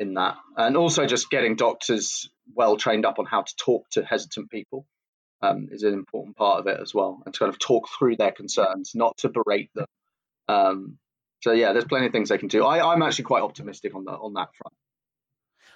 [0.00, 4.04] in that, and also just getting doctors well trained up on how to talk to
[4.04, 4.86] hesitant people
[5.40, 8.16] um, is an important part of it as well, and to kind of talk through
[8.16, 9.86] their concerns, not to berate them.
[10.48, 10.98] Um,
[11.40, 12.64] so yeah, there's plenty of things they can do.
[12.64, 14.74] I, I'm actually quite optimistic on that on that front.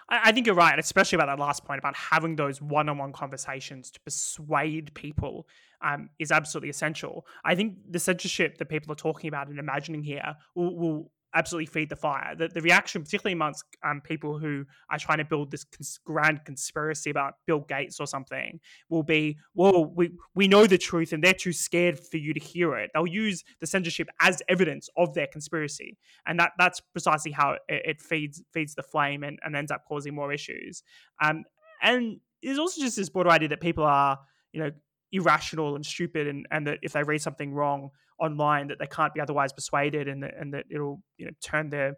[0.08, 4.00] I, think you're right, especially about that last point about having those one-on-one conversations to
[4.00, 5.48] persuade people
[5.80, 7.26] um, is absolutely essential.
[7.42, 11.66] I think the censorship that people are talking about and imagining here will, will absolutely
[11.66, 12.34] feed the fire.
[12.36, 16.44] The, the reaction, particularly amongst um, people who are trying to build this cons- grand
[16.44, 21.22] conspiracy about Bill Gates or something, will be, well, we, we know the truth and
[21.22, 22.90] they're too scared for you to hear it.
[22.94, 25.98] They'll use the censorship as evidence of their conspiracy.
[26.26, 29.84] And that that's precisely how it, it feeds feeds the flame and, and ends up
[29.88, 30.82] causing more issues.
[31.22, 31.44] Um,
[31.82, 34.18] and there's also just this broader idea that people are,
[34.52, 34.70] you know,
[35.14, 39.14] irrational and stupid, and, and that if they read something wrong online, that they can't
[39.14, 41.96] be otherwise persuaded, and that and that it'll you know turn their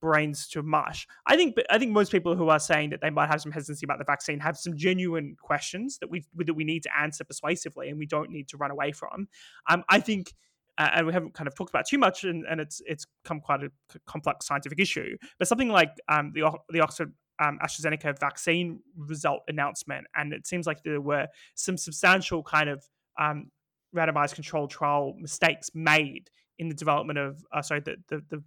[0.00, 1.06] brains to mush.
[1.26, 3.86] I think, I think most people who are saying that they might have some hesitancy
[3.86, 7.88] about the vaccine have some genuine questions that we that we need to answer persuasively,
[7.88, 9.28] and we don't need to run away from.
[9.68, 10.34] Um, I think.
[10.78, 13.40] Uh, and we haven't kind of talked about too much, and, and it's it's come
[13.40, 13.70] quite a
[14.04, 15.16] complex scientific issue.
[15.38, 20.66] But something like um, the the Oxford um, AstraZeneca vaccine result announcement, and it seems
[20.66, 22.84] like there were some substantial kind of
[23.18, 23.50] um,
[23.94, 28.42] randomized controlled trial mistakes made in the development of uh, sorry the, the, the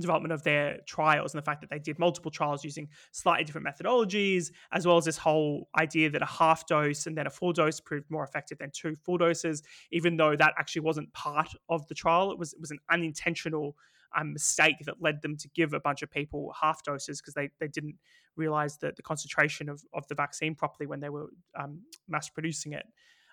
[0.00, 3.66] development of their trials and the fact that they did multiple trials using slightly different
[3.66, 7.52] methodologies, as well as this whole idea that a half dose and then a full
[7.52, 11.86] dose proved more effective than two full doses, even though that actually wasn't part of
[11.88, 12.30] the trial.
[12.30, 13.76] It was it was an unintentional
[14.16, 17.50] um, mistake that led them to give a bunch of people half doses because they,
[17.60, 17.96] they didn't
[18.36, 22.72] realize that the concentration of, of the vaccine properly when they were um, mass producing
[22.72, 22.86] it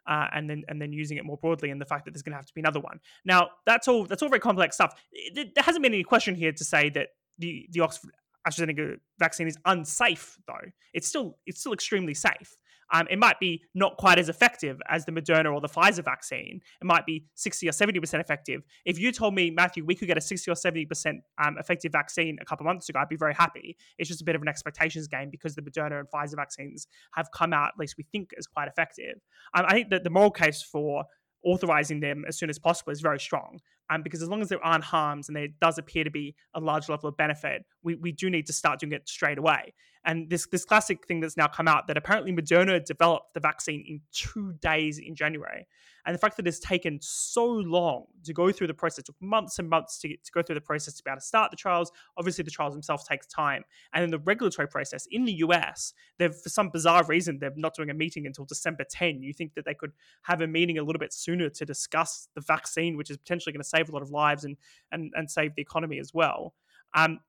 [0.08, 2.32] uh, and then and then using it more broadly, and the fact that there's going
[2.32, 3.00] to have to be another one.
[3.24, 4.94] Now, that's all that's all very complex stuff.
[5.34, 7.10] There hasn't been any question here to say that
[7.40, 8.12] the the Oxford
[8.48, 10.70] AstraZeneca vaccine is unsafe, though.
[10.94, 12.56] It's still it's still extremely safe.
[12.94, 16.62] Um, it might be not quite as effective as the Moderna or the Pfizer vaccine.
[16.82, 18.62] It might be 60 or 70% effective.
[18.86, 22.38] If you told me, Matthew, we could get a 60 or 70% um, effective vaccine
[22.42, 23.78] a couple months ago, I'd be very happy.
[23.98, 27.32] It's just a bit of an expectations game because the Moderna and Pfizer vaccines have
[27.32, 29.16] come out, at least we think, as quite effective.
[29.54, 31.06] Um, I think that the moral case for
[31.46, 33.60] authorizing them as soon as possible is very strong.
[33.92, 36.60] Um, because as long as there aren't harms and there does appear to be a
[36.60, 39.76] large level of benefit, we, we do need to start doing it straight away.
[40.06, 43.84] And this this classic thing that's now come out that apparently Moderna developed the vaccine
[43.88, 45.68] in two days in January.
[46.06, 49.58] And the fact that it's taken so long to go through the process, took months
[49.58, 51.92] and months to, to go through the process to be able to start the trials.
[52.16, 53.64] Obviously, the trials themselves take time.
[53.94, 57.74] And then the regulatory process in the US, they've for some bizarre reason, they're not
[57.74, 59.24] doing a meeting until December 10.
[59.24, 62.42] You think that they could have a meeting a little bit sooner to discuss the
[62.42, 64.58] vaccine, which is potentially going to save a lot of lives and
[64.92, 66.54] and, and save the economy as well.
[66.94, 67.20] Um,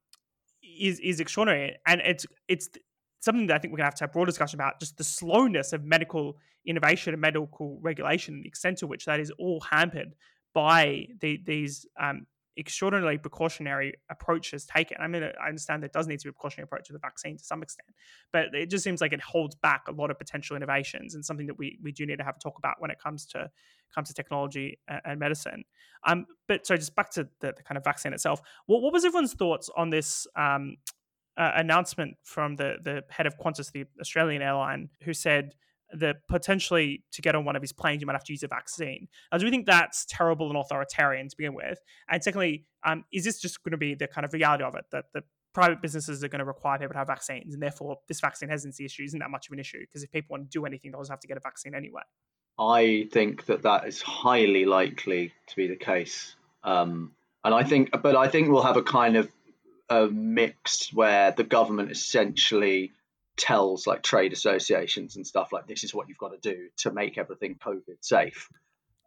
[0.79, 2.69] is is extraordinary, and it's it's
[3.21, 4.81] something that I think we're gonna have to have a broad discussion about.
[4.81, 6.37] Just the slowness of medical
[6.67, 10.15] innovation and medical regulation, the extent to which that is all hampered
[10.53, 12.27] by the, these um,
[12.59, 14.97] extraordinarily precautionary approaches taken.
[15.01, 17.37] I mean, I understand there does need to be a precautionary approach to the vaccine
[17.37, 17.89] to some extent,
[18.33, 21.47] but it just seems like it holds back a lot of potential innovations and something
[21.47, 23.51] that we, we do need to have a talk about when it comes to
[23.95, 25.65] comes to technology and, medicine.
[26.07, 28.41] Um, but so just back to the, the, kind of vaccine itself.
[28.67, 30.77] What, what was everyone's thoughts on this um,
[31.37, 35.55] uh, announcement from the the head of Qantas, the Australian airline, who said
[35.93, 38.49] that potentially to get on one of his planes, you might have to use a
[38.49, 39.09] vaccine.
[39.31, 41.79] Now, do we think that's terrible and authoritarian to begin with?
[42.09, 44.85] And secondly, um, is this just going to be the kind of reality of it
[44.93, 45.23] that the
[45.55, 48.85] private businesses are going to require people to have vaccines, and therefore this vaccine hesitancy
[48.85, 51.01] issue isn't that much of an issue because if people want to do anything, they'll
[51.01, 52.03] just have to get a vaccine anyway.
[52.59, 57.13] I think that that is highly likely to be the case, um,
[57.45, 59.31] and I think, but I think we'll have a kind of
[59.89, 62.93] a mix where the government essentially
[63.37, 66.93] tells like trade associations and stuff like this is what you've got to do to
[66.93, 68.49] make everything COVID safe.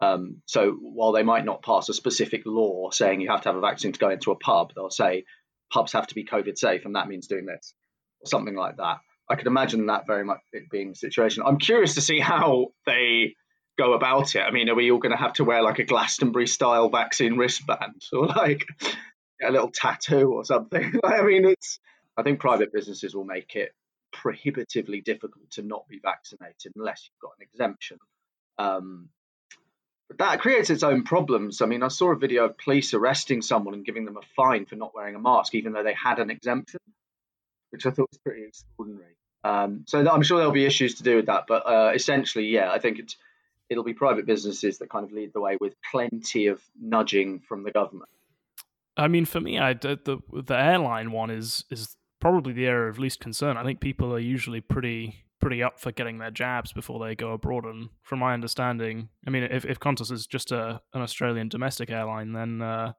[0.02, 3.58] Um, so while they might not pass a specific law saying you have to have
[3.58, 5.26] a vaccine to go into a pub, they'll say
[5.72, 7.74] pubs have to be COVID safe, and that means doing this
[8.22, 9.00] or something like that.
[9.30, 10.39] I could imagine that very much
[10.72, 11.44] being the situation.
[11.46, 13.36] I'm curious to see how they
[13.78, 14.42] go about it.
[14.42, 17.38] I mean, are we all going to have to wear like a Glastonbury style vaccine
[17.38, 18.65] wristband or like
[19.46, 21.00] a little tattoo or something?
[21.04, 21.80] I mean, it's.
[22.18, 23.72] I think private businesses will make it
[24.12, 27.98] prohibitively difficult to not be vaccinated unless you've got an exemption.
[28.58, 29.10] Um,
[30.08, 31.62] but that creates its own problems.
[31.62, 34.65] I mean, I saw a video of police arresting someone and giving them a fine
[34.65, 36.80] for not wearing a mask, even though they had an exemption,
[37.69, 39.15] which I thought was pretty extraordinary.
[39.43, 42.72] Um, so I'm sure there'll be issues to do with that, but uh, essentially, yeah,
[42.72, 43.15] I think it's
[43.69, 47.63] it'll be private businesses that kind of lead the way with plenty of nudging from
[47.63, 48.10] the government.
[48.98, 52.99] I mean, for me, I the the airline one is is probably the area of
[52.99, 53.58] least concern.
[53.58, 57.32] I think people are usually pretty pretty up for getting their jabs before they go
[57.32, 57.63] abroad.
[57.65, 61.89] And from my understanding, I mean, if, if Qantas is just a an Australian domestic
[61.89, 62.93] airline, then uh,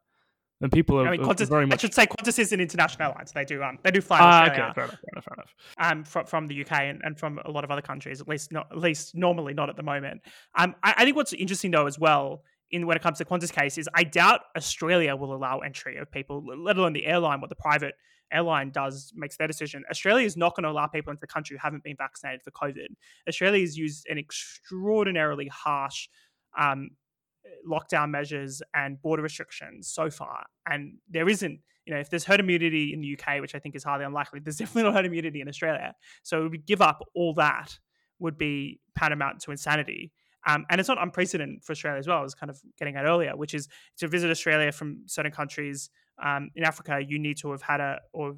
[0.60, 1.78] then people are, I mean, Qantas, very much.
[1.78, 4.18] I should say Qantas is an international airline, so they do um they do fly
[4.20, 5.54] ah, okay, fair enough, fair enough, fair enough.
[5.78, 8.52] Um, from, from the UK and, and from a lot of other countries, at least
[8.52, 10.22] not at least normally not at the moment.
[10.56, 13.52] Um, I, I think what's interesting though as well in when it comes to Qantas
[13.52, 17.50] case is I doubt Australia will allow entry of people, let alone the airline, what
[17.50, 17.94] the private
[18.32, 19.84] airline does makes their decision.
[19.90, 22.50] Australia is not going to allow people into the country who haven't been vaccinated for
[22.50, 22.88] COVID.
[23.28, 26.08] Australia has used an extraordinarily harsh
[26.58, 26.90] um,
[27.68, 31.60] lockdown measures and border restrictions so far, and there isn't.
[31.86, 34.40] You know, if there's herd immunity in the UK, which I think is highly unlikely,
[34.40, 35.94] there's definitely not herd immunity in Australia.
[36.22, 37.78] So we give up all that
[38.20, 40.12] would be paramount to insanity.
[40.46, 43.36] Um, and it's not unprecedented for Australia as well, as kind of getting at earlier,
[43.36, 43.68] which is
[43.98, 45.90] to visit Australia from certain countries
[46.22, 48.36] um, in Africa, you need to have had a or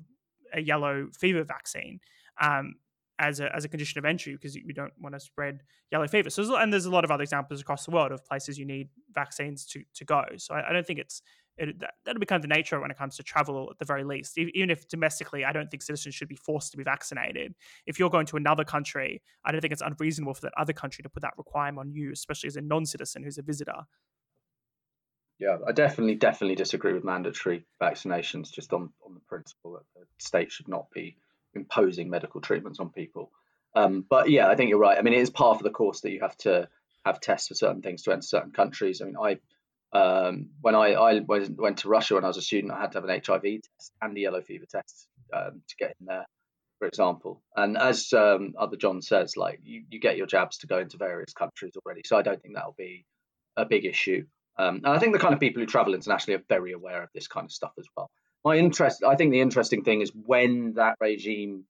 [0.54, 2.00] a yellow fever vaccine
[2.40, 2.74] um,
[3.18, 6.30] as a as a condition of entry because you don't want to spread yellow fever.
[6.30, 8.88] So and there's a lot of other examples across the world of places you need
[9.14, 10.24] vaccines to to go.
[10.36, 11.22] So I, I don't think it's
[11.58, 13.84] it, that, that'll be kind of the nature when it comes to travel at the
[13.84, 14.38] very least.
[14.38, 17.54] Even if domestically, I don't think citizens should be forced to be vaccinated.
[17.86, 21.02] If you're going to another country, I don't think it's unreasonable for that other country
[21.02, 23.82] to put that requirement on you, especially as a non-citizen who's a visitor.
[25.42, 30.06] Yeah, I definitely, definitely disagree with mandatory vaccinations just on, on the principle that the
[30.18, 31.16] state should not be
[31.52, 33.32] imposing medical treatments on people.
[33.74, 34.96] Um, but yeah, I think you're right.
[34.96, 36.68] I mean, it is part of the course that you have to
[37.04, 39.02] have tests for certain things to enter certain countries.
[39.02, 39.40] I mean, I
[39.98, 42.98] um, when I, I went to Russia when I was a student, I had to
[42.98, 46.26] have an HIV test and the yellow fever test um, to get in there,
[46.78, 47.42] for example.
[47.56, 50.98] And as um, other John says, like you, you get your jabs to go into
[50.98, 53.04] various countries already, so I don't think that'll be
[53.56, 54.24] a big issue.
[54.62, 57.08] Um, and I think the kind of people who travel internationally are very aware of
[57.14, 58.10] this kind of stuff as well.
[58.44, 61.64] My interest, I think the interesting thing is when that regime,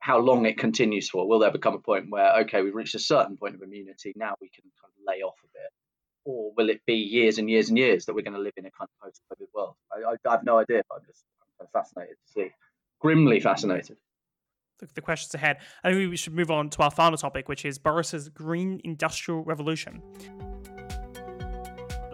[0.00, 1.28] how long it continues for.
[1.28, 4.34] Will there become a point where, okay, we've reached a certain point of immunity, now
[4.40, 5.70] we can kind of lay off a bit?
[6.24, 8.66] Or will it be years and years and years that we're going to live in
[8.66, 9.74] a kind of post COVID world?
[9.92, 11.24] I, I, I, have no idea, but I'm just
[11.60, 12.50] I'm fascinated to see.
[13.00, 13.96] Grimly fascinated
[14.94, 15.58] the, questions ahead.
[15.84, 19.44] I think we should move on to our final topic, which is Boris's green industrial
[19.44, 20.02] revolution.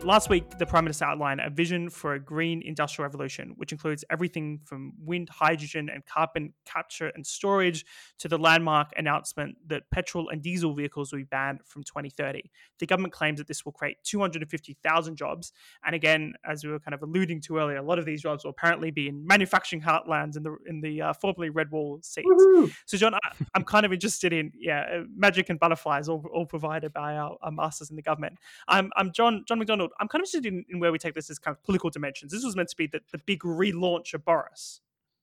[0.05, 4.05] Last week, the Prime Minister outlined a vision for a green industrial revolution, which includes
[4.11, 7.85] everything from wind, hydrogen, and carbon capture and storage
[8.19, 12.43] to the landmark announcement that petrol and diesel vehicles will be banned from 2030.
[12.79, 15.53] The government claims that this will create 250,000 jobs.
[15.85, 18.45] And again, as we were kind of alluding to earlier, a lot of these jobs
[18.45, 22.27] will apparently be in manufacturing heartlands in the in the uh, formerly red wall seats.
[22.27, 22.71] Woo-hoo!
[22.87, 23.19] So, John, I,
[23.55, 27.37] am kind of interested in yeah, uh, magic and butterflies, all, all provided by our,
[27.43, 28.39] our masters in the government.
[28.69, 31.31] I'm, I'm John John Macdonald I'm kind of interested in, in, where we take this
[31.31, 32.33] as kind of political dimensions.
[32.33, 34.81] This was meant to be the, the big relaunch of Boris.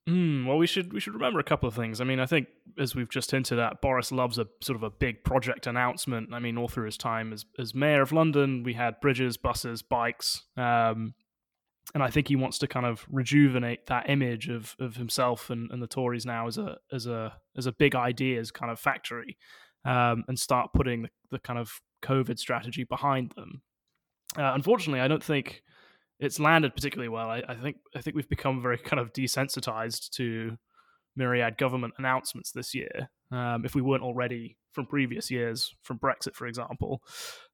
[0.08, 2.00] Mm, well, we should we should remember a couple of things.
[2.00, 2.48] I mean, I think
[2.78, 6.32] as we've just hinted at, Boris loves a sort of a big project announcement.
[6.32, 9.82] I mean, all through his time as as mayor of London, we had bridges, buses,
[9.82, 11.16] bikes, um,
[11.96, 15.72] and I think he wants to kind of rejuvenate that image of of himself and,
[15.72, 19.40] and the Tories now as a as a as a big ideas kind of factory,
[19.86, 23.64] um, and start putting the, the kind of COVID strategy behind them.
[24.38, 25.64] Uh, unfortunately, I don't think
[26.20, 27.30] it's landed particularly well.
[27.30, 30.58] I, I, think I think we've become very kind of desensitized to
[31.16, 33.10] myriad government announcements this year.
[33.32, 37.02] Um, if we weren't already from previous years, from Brexit, for example.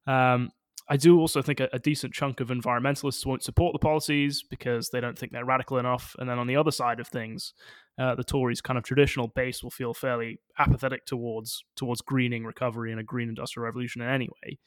[0.06, 0.50] Um,
[0.88, 4.90] I do also think a, a, decent chunk of environmentalists won't support the policies because
[4.90, 6.16] they don't think they're radical enough.
[6.18, 7.54] And then on the other side of things,
[7.98, 12.90] uh, the Tories' kind of traditional base will feel fairly apathetic towards towards greening recovery
[12.90, 14.58] and a green industrial revolution in any way.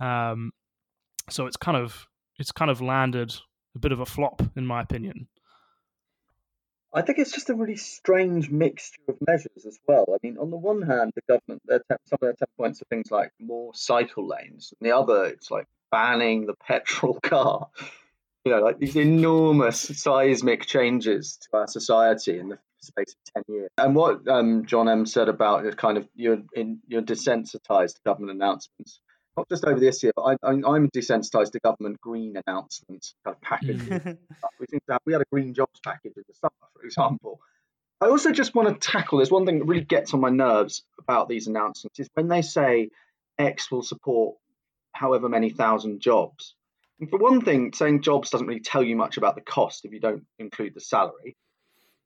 [0.00, 0.50] Um,
[1.30, 2.06] so it's kind of
[2.38, 3.34] it's kind of landed
[3.74, 5.28] a bit of a flop, in my opinion.
[6.94, 10.04] I think it's just a really strange mixture of measures as well.
[10.10, 12.82] I mean, on the one hand, the government, their te- some of their ten points
[12.82, 17.68] are things like more cycle lanes, and the other, it's like banning the petrol car.
[18.44, 23.56] You know, like these enormous seismic changes to our society in the space of ten
[23.56, 23.70] years.
[23.78, 28.00] And what um, John M said about it, kind of you're in, you're desensitized to
[28.04, 29.00] government announcements
[29.36, 33.40] not just over this year, but I, am desensitized to government green announcements kind of
[33.40, 33.88] packages.
[33.88, 34.18] Mm.
[34.60, 37.40] we think that we had a green jobs package in the summer, for example.
[38.00, 40.82] I also just want to tackle this one thing that really gets on my nerves
[40.98, 42.90] about these announcements is when they say
[43.38, 44.36] X will support
[44.92, 46.54] however many thousand jobs.
[47.00, 49.92] And for one thing, saying jobs doesn't really tell you much about the cost if
[49.92, 51.36] you don't include the salary.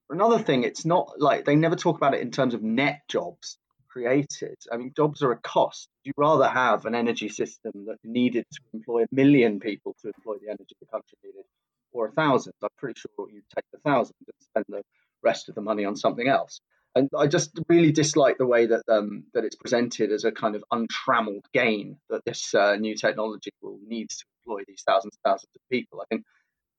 [0.06, 3.02] For another thing, it's not like they never talk about it in terms of net
[3.08, 3.58] jobs
[3.96, 4.58] created.
[4.70, 5.88] I mean, jobs are a cost.
[6.04, 10.34] You'd rather have an energy system that needed to employ a million people to employ
[10.42, 11.44] the energy the country needed,
[11.92, 12.52] or a thousand.
[12.62, 14.82] I'm pretty sure you'd take the thousand and spend the
[15.22, 16.60] rest of the money on something else.
[16.94, 20.56] And I just really dislike the way that um, that it's presented as a kind
[20.56, 25.30] of untrammeled gain that this uh, new technology will need to employ these thousands and
[25.30, 26.02] thousands of people.
[26.02, 26.24] I think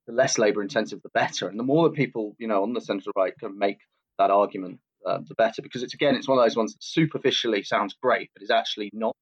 [0.06, 1.48] the less labour intensive, the better.
[1.48, 3.80] And the more that people, you know, on the centre right can make
[4.20, 7.64] that argument, uh, the better because it's again it's one of those ones that superficially
[7.64, 9.16] sounds great but is actually not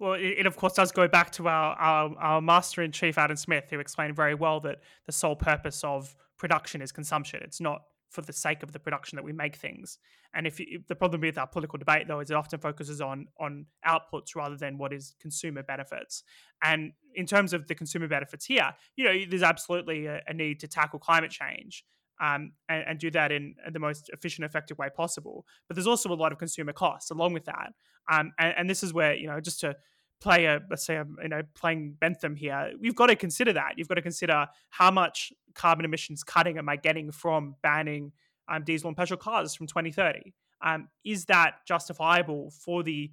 [0.00, 3.36] well, it, of course does go back to our, our, our master in chief Adam
[3.36, 7.40] Smith, who explained very well that the sole purpose of production is consumption.
[7.44, 9.98] It's not for the sake of the production that we make things.
[10.34, 13.26] And if, if, the problem with our political debate though is it often focuses on
[13.38, 16.22] on outputs rather than what is consumer benefits.
[16.62, 20.60] And in terms of the consumer benefits here, you know, there's absolutely a, a need
[20.60, 21.84] to tackle climate change.
[22.20, 25.44] Um, and, and, do that in the most efficient, effective way possible.
[25.66, 27.72] But there's also a lot of consumer costs along with that.
[28.08, 29.74] Um, and, and this is where you know just to
[30.20, 33.72] play a let's say I'm, you know playing Bentham here, you've got to consider that.
[33.76, 38.12] You've got to consider how much carbon emissions cutting am I getting from banning
[38.48, 40.32] um, diesel and petrol cars from 2030?
[40.62, 43.10] Um, is that justifiable for the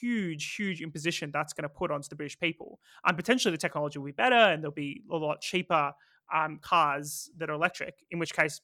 [0.00, 2.80] huge, huge imposition that's going to put onto the British people?
[3.04, 5.92] And um, potentially the technology will be better and there'll be a lot cheaper
[6.32, 8.60] um, cars that are electric, in which case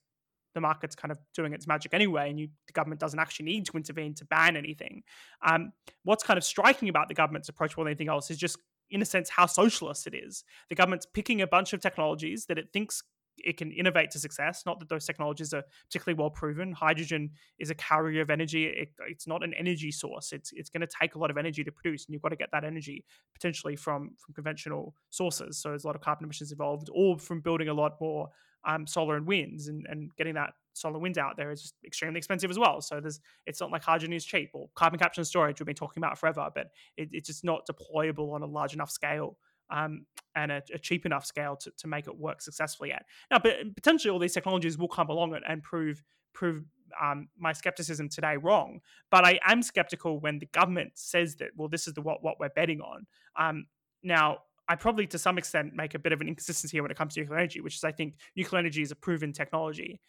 [0.54, 3.66] the market's kind of doing its magic anyway, and you, the government doesn't actually need
[3.66, 5.02] to intervene to ban anything.
[5.46, 5.72] Um,
[6.04, 8.58] what's kind of striking about the government's approach more than anything else is just,
[8.90, 10.44] in a sense, how socialist it is.
[10.68, 13.02] The government's picking a bunch of technologies that it thinks
[13.44, 14.62] it can innovate to success.
[14.66, 16.72] Not that those technologies are particularly well proven.
[16.72, 18.66] Hydrogen is a carrier of energy.
[18.66, 20.32] It, it's not an energy source.
[20.32, 22.36] It's it's going to take a lot of energy to produce, and you've got to
[22.36, 25.58] get that energy potentially from from conventional sources.
[25.58, 28.28] So there's a lot of carbon emissions involved, or from building a lot more
[28.64, 32.50] um, solar and winds and, and getting that solar wind out there is extremely expensive
[32.50, 32.80] as well.
[32.80, 35.74] So there's it's not like hydrogen is cheap or carbon capture and storage we've been
[35.74, 39.36] talking about forever, but it, it's just not deployable on a large enough scale
[39.70, 43.04] um, and a, a, cheap enough scale to, to make it work successfully at.
[43.30, 46.02] Now, but potentially all these technologies will come along and, and prove
[46.32, 46.64] prove
[47.00, 48.80] um, my skepticism today wrong.
[49.10, 52.38] But I am skeptical when the government says that well, this is the what what
[52.40, 53.06] we're betting on.
[53.38, 53.66] Um,
[54.02, 56.96] now, I probably to some extent make a bit of an inconsistency here when it
[56.96, 60.00] comes to nuclear energy, which is I think nuclear energy is a proven technology.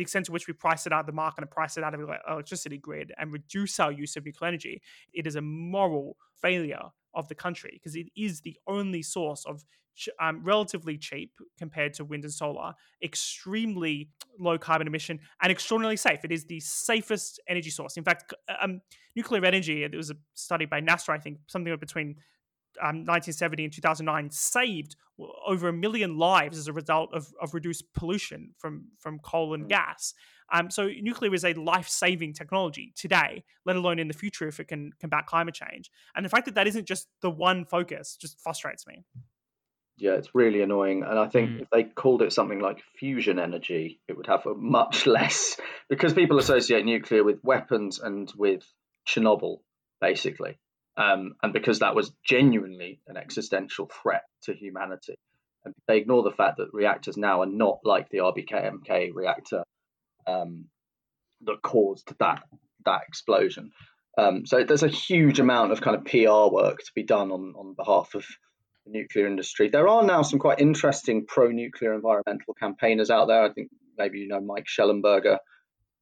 [0.00, 1.92] The extent to which we price it out of the market and price it out
[1.92, 4.80] of the electricity grid and reduce our use of nuclear energy,
[5.12, 9.62] it is a moral failure of the country because it is the only source of
[10.18, 12.72] um, relatively cheap compared to wind and solar,
[13.02, 16.24] extremely low carbon emission, and extraordinarily safe.
[16.24, 17.98] It is the safest energy source.
[17.98, 18.80] In fact, um,
[19.14, 22.16] nuclear energy, there was a study by NASA, I think, something between
[22.80, 24.96] um, 1970 and 2009 saved
[25.46, 29.64] over a million lives as a result of, of reduced pollution from, from coal and
[29.64, 29.68] mm.
[29.68, 30.14] gas.
[30.52, 34.68] Um, so nuclear is a life-saving technology today, let alone in the future if it
[34.68, 35.90] can combat climate change.
[36.14, 39.04] And the fact that that isn't just the one focus just frustrates me.
[39.96, 41.02] Yeah, it's really annoying.
[41.02, 41.60] And I think mm.
[41.62, 46.14] if they called it something like fusion energy, it would have a much less because
[46.14, 48.64] people associate nuclear with weapons and with
[49.06, 49.58] Chernobyl,
[50.00, 50.58] basically
[51.00, 55.14] um, and because that was genuinely an existential threat to humanity.
[55.64, 59.64] And they ignore the fact that reactors now are not like the RBMK reactor
[60.26, 60.66] um,
[61.42, 62.42] that caused that
[62.84, 63.70] that explosion.
[64.18, 67.54] Um, so there's a huge amount of kind of PR work to be done on
[67.56, 68.24] on behalf of
[68.84, 69.68] the nuclear industry.
[69.68, 73.42] There are now some quite interesting pro-nuclear environmental campaigners out there.
[73.42, 75.38] I think maybe you know Mike Shellenberger,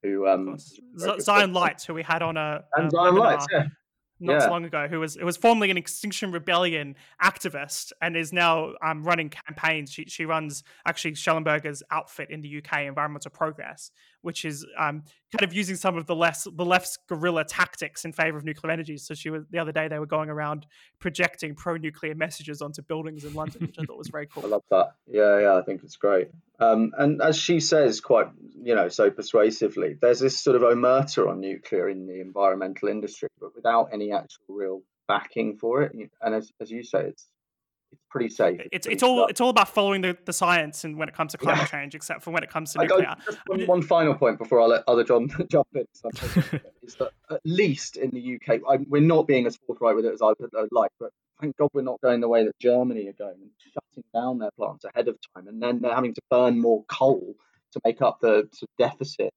[0.03, 0.57] who um,
[0.97, 3.65] Zion Lights, who we had on a, and a Zion Lights, yeah
[4.21, 4.39] not yeah.
[4.41, 8.73] so long ago who was who was formerly an Extinction Rebellion activist and is now
[8.83, 9.93] um, running campaigns.
[9.93, 13.91] She she runs actually Shellenberger's outfit in the UK, Environmental Progress,
[14.29, 15.03] which is um,
[15.33, 18.71] kind of using some of the less the left's guerrilla tactics in favor of nuclear
[18.71, 18.99] energy.
[18.99, 20.67] So she was the other day they were going around
[20.99, 24.45] projecting pro-nuclear messages onto buildings in London, which I thought was very cool.
[24.45, 24.89] I love that.
[25.07, 26.29] Yeah, yeah, I think it's great.
[26.61, 28.27] Um, and as she says, quite
[28.63, 33.31] you know, so persuasively, there's this sort of omerta on nuclear in the environmental industry,
[33.41, 35.97] but without any actual real backing for it.
[36.21, 37.27] And as as you say, it's
[37.93, 38.61] it's pretty safe.
[38.61, 41.33] It's it's, it's all it's all about following the, the science and when it comes
[41.33, 41.81] to climate yeah.
[41.81, 43.17] change, except for when it comes to nuclear.
[43.25, 45.87] just one, one, final point before I let other John jump in
[46.83, 50.13] is that at least in the UK, I, we're not being as forthright with it
[50.13, 51.11] as I would like, but
[51.41, 54.51] thank God we're not going the way that Germany are going and shutting down their
[54.53, 57.35] plants ahead of time, and then they're having to burn more coal
[57.73, 59.33] to make up the deficit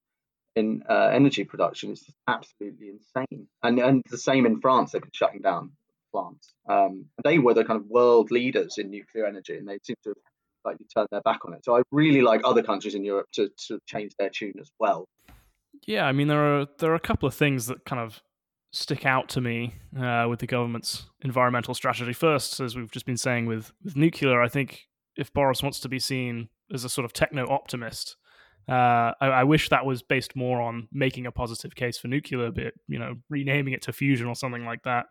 [0.56, 1.92] in uh, energy production.
[1.92, 4.92] It's absolutely insane, and and the same in France.
[4.92, 5.72] They've been shutting down
[6.12, 6.54] plants.
[6.70, 10.10] Um, they were the kind of world leaders in nuclear energy, and they seem to
[10.10, 10.18] have
[10.64, 11.66] slightly turned their back on it.
[11.66, 15.08] So I really like other countries in Europe to, to change their tune as well.
[15.88, 18.22] Yeah, I mean there are there are a couple of things that kind of
[18.72, 22.14] stick out to me uh, with the government's environmental strategy.
[22.14, 25.90] First, as we've just been saying with with nuclear, I think if Boris wants to
[25.90, 28.18] be seen as a sort of techno optimist,
[28.70, 32.52] uh, I, I, wish that was based more on making a positive case for nuclear,
[32.52, 35.08] but you know, renaming it to fusion or something like that.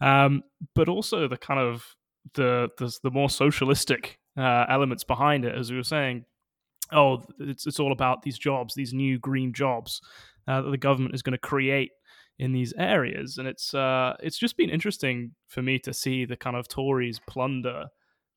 [0.00, 0.42] Um,
[0.74, 1.84] but also the kind of
[2.34, 6.24] the the, the more socialistic uh, elements behind it, as we were saying.
[6.90, 10.02] Oh, it's it's all about these jobs, these new green jobs
[10.46, 11.92] uh, that the government is going to create
[12.38, 16.36] in these areas, and it's uh, it's just been interesting for me to see the
[16.36, 17.86] kind of Tories plunder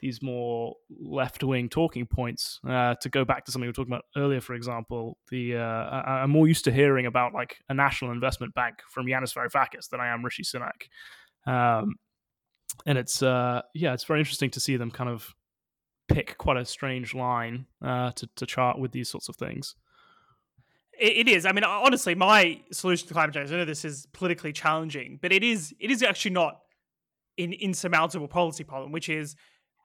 [0.05, 2.59] these more left wing talking points.
[2.67, 5.59] Uh, to go back to something we were talking about earlier, for example, the uh,
[5.61, 9.89] I, am more used to hearing about like a national investment bank from Yanis Varoufakis
[9.89, 10.89] than I am Rishi Sunak.
[11.47, 11.95] Um,
[12.85, 15.33] and it's uh, yeah, it's very interesting to see them kind of
[16.07, 19.75] pick quite a strange line uh, to to chart with these sorts of things.
[20.97, 21.45] It is.
[21.45, 23.51] I mean, honestly, my solution to climate change.
[23.51, 25.73] I know this is politically challenging, but it is.
[25.79, 26.59] It is actually not
[27.37, 29.35] an insurmountable policy problem, which is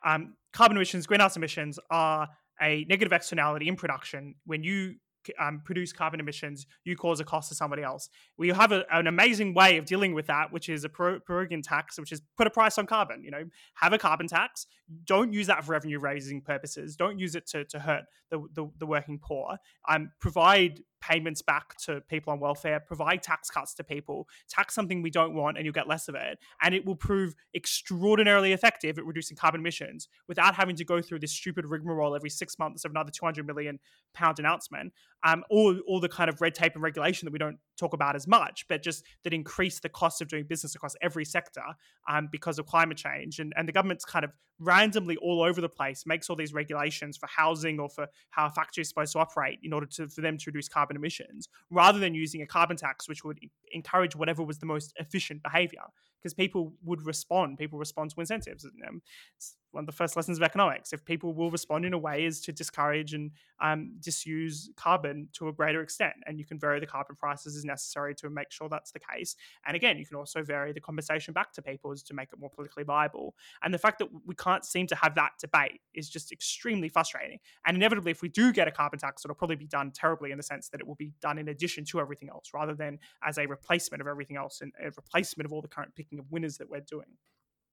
[0.04, 2.28] um, carbon emissions, greenhouse emissions are
[2.60, 4.34] a negative externality in production.
[4.44, 4.96] When you
[5.38, 8.08] um, produce carbon emissions, you cause a cost to somebody else.
[8.38, 11.98] We have a, an amazing way of dealing with that, which is a Pigouvian tax,
[11.98, 13.22] which is put a price on carbon.
[13.22, 13.44] You know,
[13.74, 14.66] have a carbon tax.
[15.04, 16.96] Don't use that for revenue raising purposes.
[16.96, 19.58] Don't use it to, to hurt the, the, the working poor.
[19.88, 25.02] Um, provide payments back to people on welfare, provide tax cuts to people, tax something
[25.02, 26.38] we don't want, and you'll get less of it.
[26.62, 31.20] And it will prove extraordinarily effective at reducing carbon emissions without having to go through
[31.20, 33.78] this stupid rigmarole every six months of another 200 million
[34.14, 34.92] pound announcement,
[35.24, 38.16] um, or all the kind of red tape and regulation that we don't talk about
[38.16, 41.62] as much, but just that increase the cost of doing business across every sector
[42.08, 43.38] um, because of climate change.
[43.38, 47.16] And, and the government's kind of randomly all over the place makes all these regulations
[47.16, 50.20] for housing or for how a factory is supposed to operate in order to, for
[50.20, 53.38] them to reduce carbon emissions, rather than using a carbon tax, which would
[53.72, 55.84] encourage whatever was the most efficient behavior
[56.20, 57.58] because people would respond.
[57.58, 58.66] People respond to incentives.
[58.86, 59.00] Um,
[59.36, 60.92] it's one of the first lessons of economics.
[60.92, 65.48] If people will respond in a way is to discourage and um, disuse carbon to
[65.48, 68.68] a greater extent, and you can vary the carbon prices as necessary to make sure
[68.68, 69.36] that's the case.
[69.66, 72.50] And again, you can also vary the compensation back to people to make it more
[72.50, 73.34] politically viable.
[73.62, 77.38] And the fact that we can't seem to have that debate is just extremely frustrating.
[77.66, 80.36] And inevitably, if we do get a carbon tax, it'll probably be done terribly in
[80.36, 83.38] the sense that it will be done in addition to everything else, rather than as
[83.38, 86.58] a replacement of everything else and a replacement of all the current picking of winners
[86.58, 87.06] that we're doing.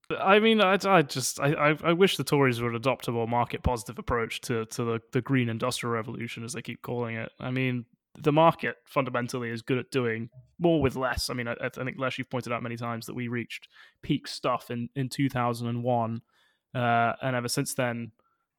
[0.10, 3.64] I mean, I, I just I, I wish the Tories would adopt a more market
[3.64, 7.32] positive approach to to the, the green industrial revolution, as they keep calling it.
[7.40, 7.86] I mean,
[8.18, 10.30] the market fundamentally is good at doing
[10.60, 11.30] more with less.
[11.30, 13.68] I mean, I, I think Les, you've pointed out many times that we reached
[14.02, 16.22] peak stuff in in 2001,
[16.74, 18.12] uh, and ever since then,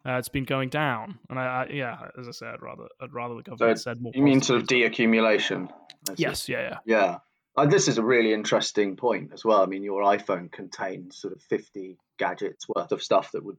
[0.06, 1.18] uh, it's been going down.
[1.30, 4.02] And I, I, yeah, as I said, I'd rather I'd rather the government so said
[4.02, 4.12] more.
[4.14, 5.70] You mean sort of deaccumulation?
[6.16, 7.18] Yes, yeah, yeah, yeah.
[7.58, 9.62] Uh, this is a really interesting point as well.
[9.62, 13.56] I mean, your iPhone contains sort of 50 gadgets worth of stuff that would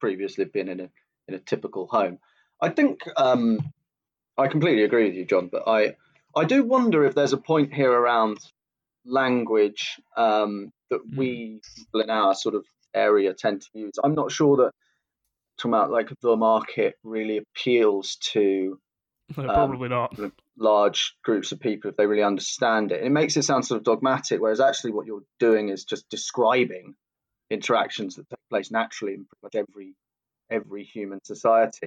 [0.00, 0.90] previously have been in a
[1.28, 2.18] in a typical home.
[2.60, 3.72] I think um,
[4.36, 5.46] I completely agree with you, John.
[5.46, 5.94] But I
[6.34, 8.38] I do wonder if there's a point here around
[9.04, 11.16] language um, that mm.
[11.16, 13.94] we people in our sort of area tend to use.
[14.02, 14.72] I'm not sure that
[15.56, 18.80] talking about like the market really appeals to
[19.36, 20.18] no, probably um, not
[20.58, 23.04] large groups of people if they really understand it.
[23.04, 26.94] It makes it sound sort of dogmatic, whereas actually what you're doing is just describing
[27.50, 29.94] interactions that take place naturally in pretty much every
[30.50, 31.86] every human society.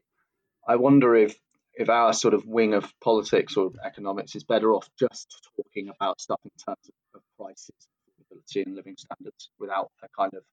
[0.67, 1.37] I wonder if
[1.73, 6.19] if our sort of wing of politics or economics is better off just talking about
[6.19, 7.75] stuff in terms of, of prices,
[8.09, 10.43] affordability, and living standards without a kind of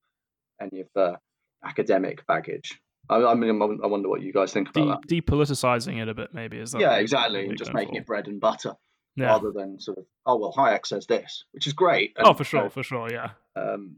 [0.61, 1.19] any of the
[1.65, 2.81] academic baggage.
[3.09, 3.51] I, I mean,
[3.83, 5.27] I wonder what you guys think about De- that.
[5.27, 6.81] Depoliticizing it a bit, maybe is that?
[6.81, 8.01] Yeah, exactly, and just making for?
[8.01, 8.75] it bread and butter
[9.17, 9.27] yeah.
[9.27, 12.13] rather than sort of, oh well, Hayek says this, which is great.
[12.17, 13.31] And, oh, for sure, for sure, yeah.
[13.57, 13.97] Um,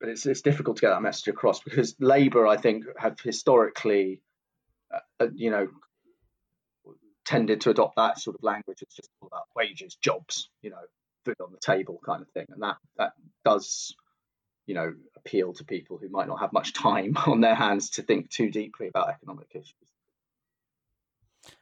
[0.00, 4.22] but it's it's difficult to get that message across because Labour, I think, have historically,
[4.94, 5.68] uh, uh, you know,
[7.24, 8.78] tended to adopt that sort of language.
[8.82, 10.76] It's just all about wages, jobs, you know,
[11.24, 13.12] food on the table kind of thing, and that that
[13.44, 13.94] does
[14.66, 18.02] you know appeal to people who might not have much time on their hands to
[18.02, 19.74] think too deeply about economic issues.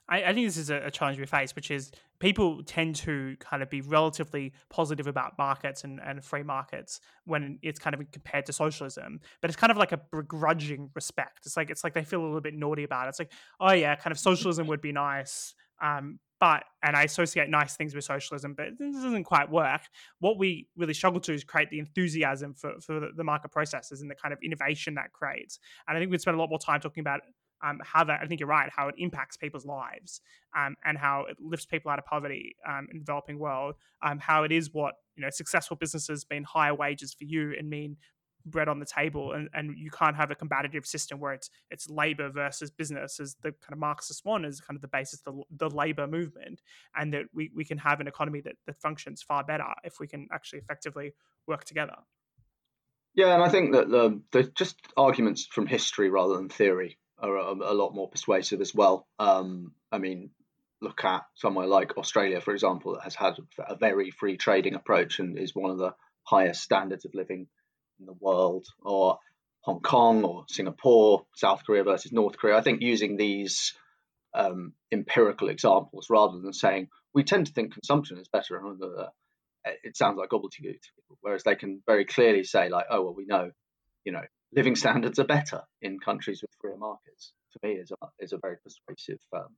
[0.09, 3.37] I, I think this is a, a, challenge we face, which is people tend to
[3.41, 8.11] kind of be relatively positive about markets and, and free markets when it's kind of
[8.13, 9.21] compared to socialism.
[9.41, 11.41] But it's kind of like a begrudging respect.
[11.47, 13.11] It's like it's like they feel a little bit naughty about it.
[13.11, 17.49] It's like, oh yeah, kind of socialism would be nice, um, but and I associate
[17.49, 19.81] nice things with socialism, but this doesn't quite work.
[20.19, 24.11] What we really struggle to is create the enthusiasm for, for the market processes and
[24.11, 25.59] the kind of innovation that creates.
[25.89, 27.21] And I think we'd spend a lot more time talking about
[27.65, 30.21] um, how that I think you're right, how it impacts people's lives
[30.55, 33.77] um, and how it lifts people out of poverty um, in the developing world.
[34.03, 37.71] Um, how it is what you know successful businesses mean higher wages for you and
[37.71, 37.97] mean
[38.47, 41.89] bread on the table and, and you can't have a combative system where it's it's
[41.89, 45.35] labor versus business as the kind of marxist one is kind of the basis of
[45.35, 46.61] the, the labor movement
[46.97, 50.07] and that we, we can have an economy that, that functions far better if we
[50.07, 51.13] can actually effectively
[51.47, 51.97] work together.
[53.15, 57.37] Yeah and i think that the, the just arguments from history rather than theory are
[57.37, 59.07] a, a lot more persuasive as well.
[59.19, 60.31] Um, i mean
[60.83, 65.19] look at somewhere like australia for example that has had a very free trading approach
[65.19, 67.47] and is one of the highest standards of living
[68.01, 69.19] in the world, or
[69.61, 72.57] Hong Kong or Singapore, South Korea versus North Korea.
[72.57, 73.75] I think using these
[74.35, 79.07] um, empirical examples rather than saying we tend to think consumption is better, uh,
[79.83, 80.81] it sounds like gobbledygook.
[81.21, 83.53] Whereas they can very clearly say like, oh well, we know,
[84.05, 87.33] you know, living standards are better in countries with freer markets.
[87.53, 89.55] To me, is a is a very persuasive um,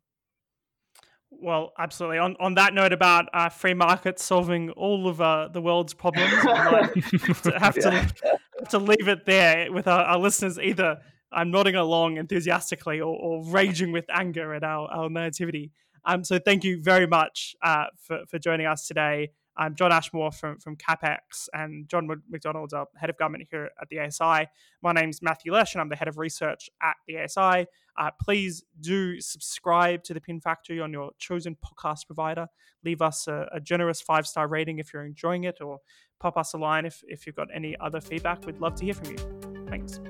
[1.31, 2.19] well, absolutely.
[2.19, 6.33] On on that note about uh, free markets solving all of uh, the world's problems,
[6.33, 10.59] have, to, have, to, have to leave it there with our, our, listeners.
[10.59, 10.99] Either
[11.33, 15.73] I'm nodding along enthusiastically or, or raging with anger at our, our nativity.
[16.05, 19.31] Um, so thank you very much uh, for, for joining us today.
[19.59, 23.89] I'm John Ashmore from, from CapX and John Macdonald, our head of government here at
[23.89, 24.49] the ASI.
[24.83, 27.67] My name's Matthew Lesh and I'm the head of research at the ASI.
[27.99, 32.47] Uh, please do subscribe to the Pin Factory on your chosen podcast provider.
[32.85, 35.79] Leave us a, a generous five star rating if you're enjoying it, or
[36.21, 38.45] pop us a line if, if you've got any other feedback.
[38.45, 39.67] We'd love to hear from you.
[39.69, 40.01] Thanks.